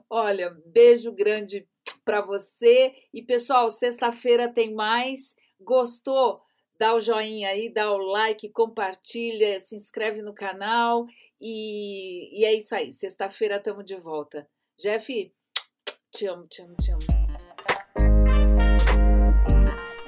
[0.09, 1.67] Olha, beijo grande
[2.03, 2.93] para você.
[3.13, 5.35] E pessoal, sexta-feira tem mais.
[5.59, 6.41] Gostou?
[6.77, 11.05] Dá o joinha aí, dá o like, compartilha, se inscreve no canal.
[11.39, 12.91] E, e é isso aí.
[12.91, 14.47] Sexta-feira estamos de volta.
[14.77, 15.33] Jeff,
[16.11, 16.92] te amo, te amo, te amo.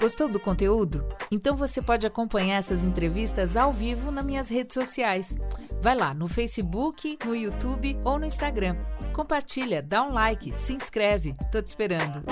[0.05, 1.03] Gostou do conteúdo?
[1.31, 5.35] Então você pode acompanhar essas entrevistas ao vivo nas minhas redes sociais.
[5.81, 8.77] Vai lá no Facebook, no YouTube ou no Instagram.
[9.11, 11.33] Compartilha, dá um like, se inscreve.
[11.51, 12.23] Tô te esperando.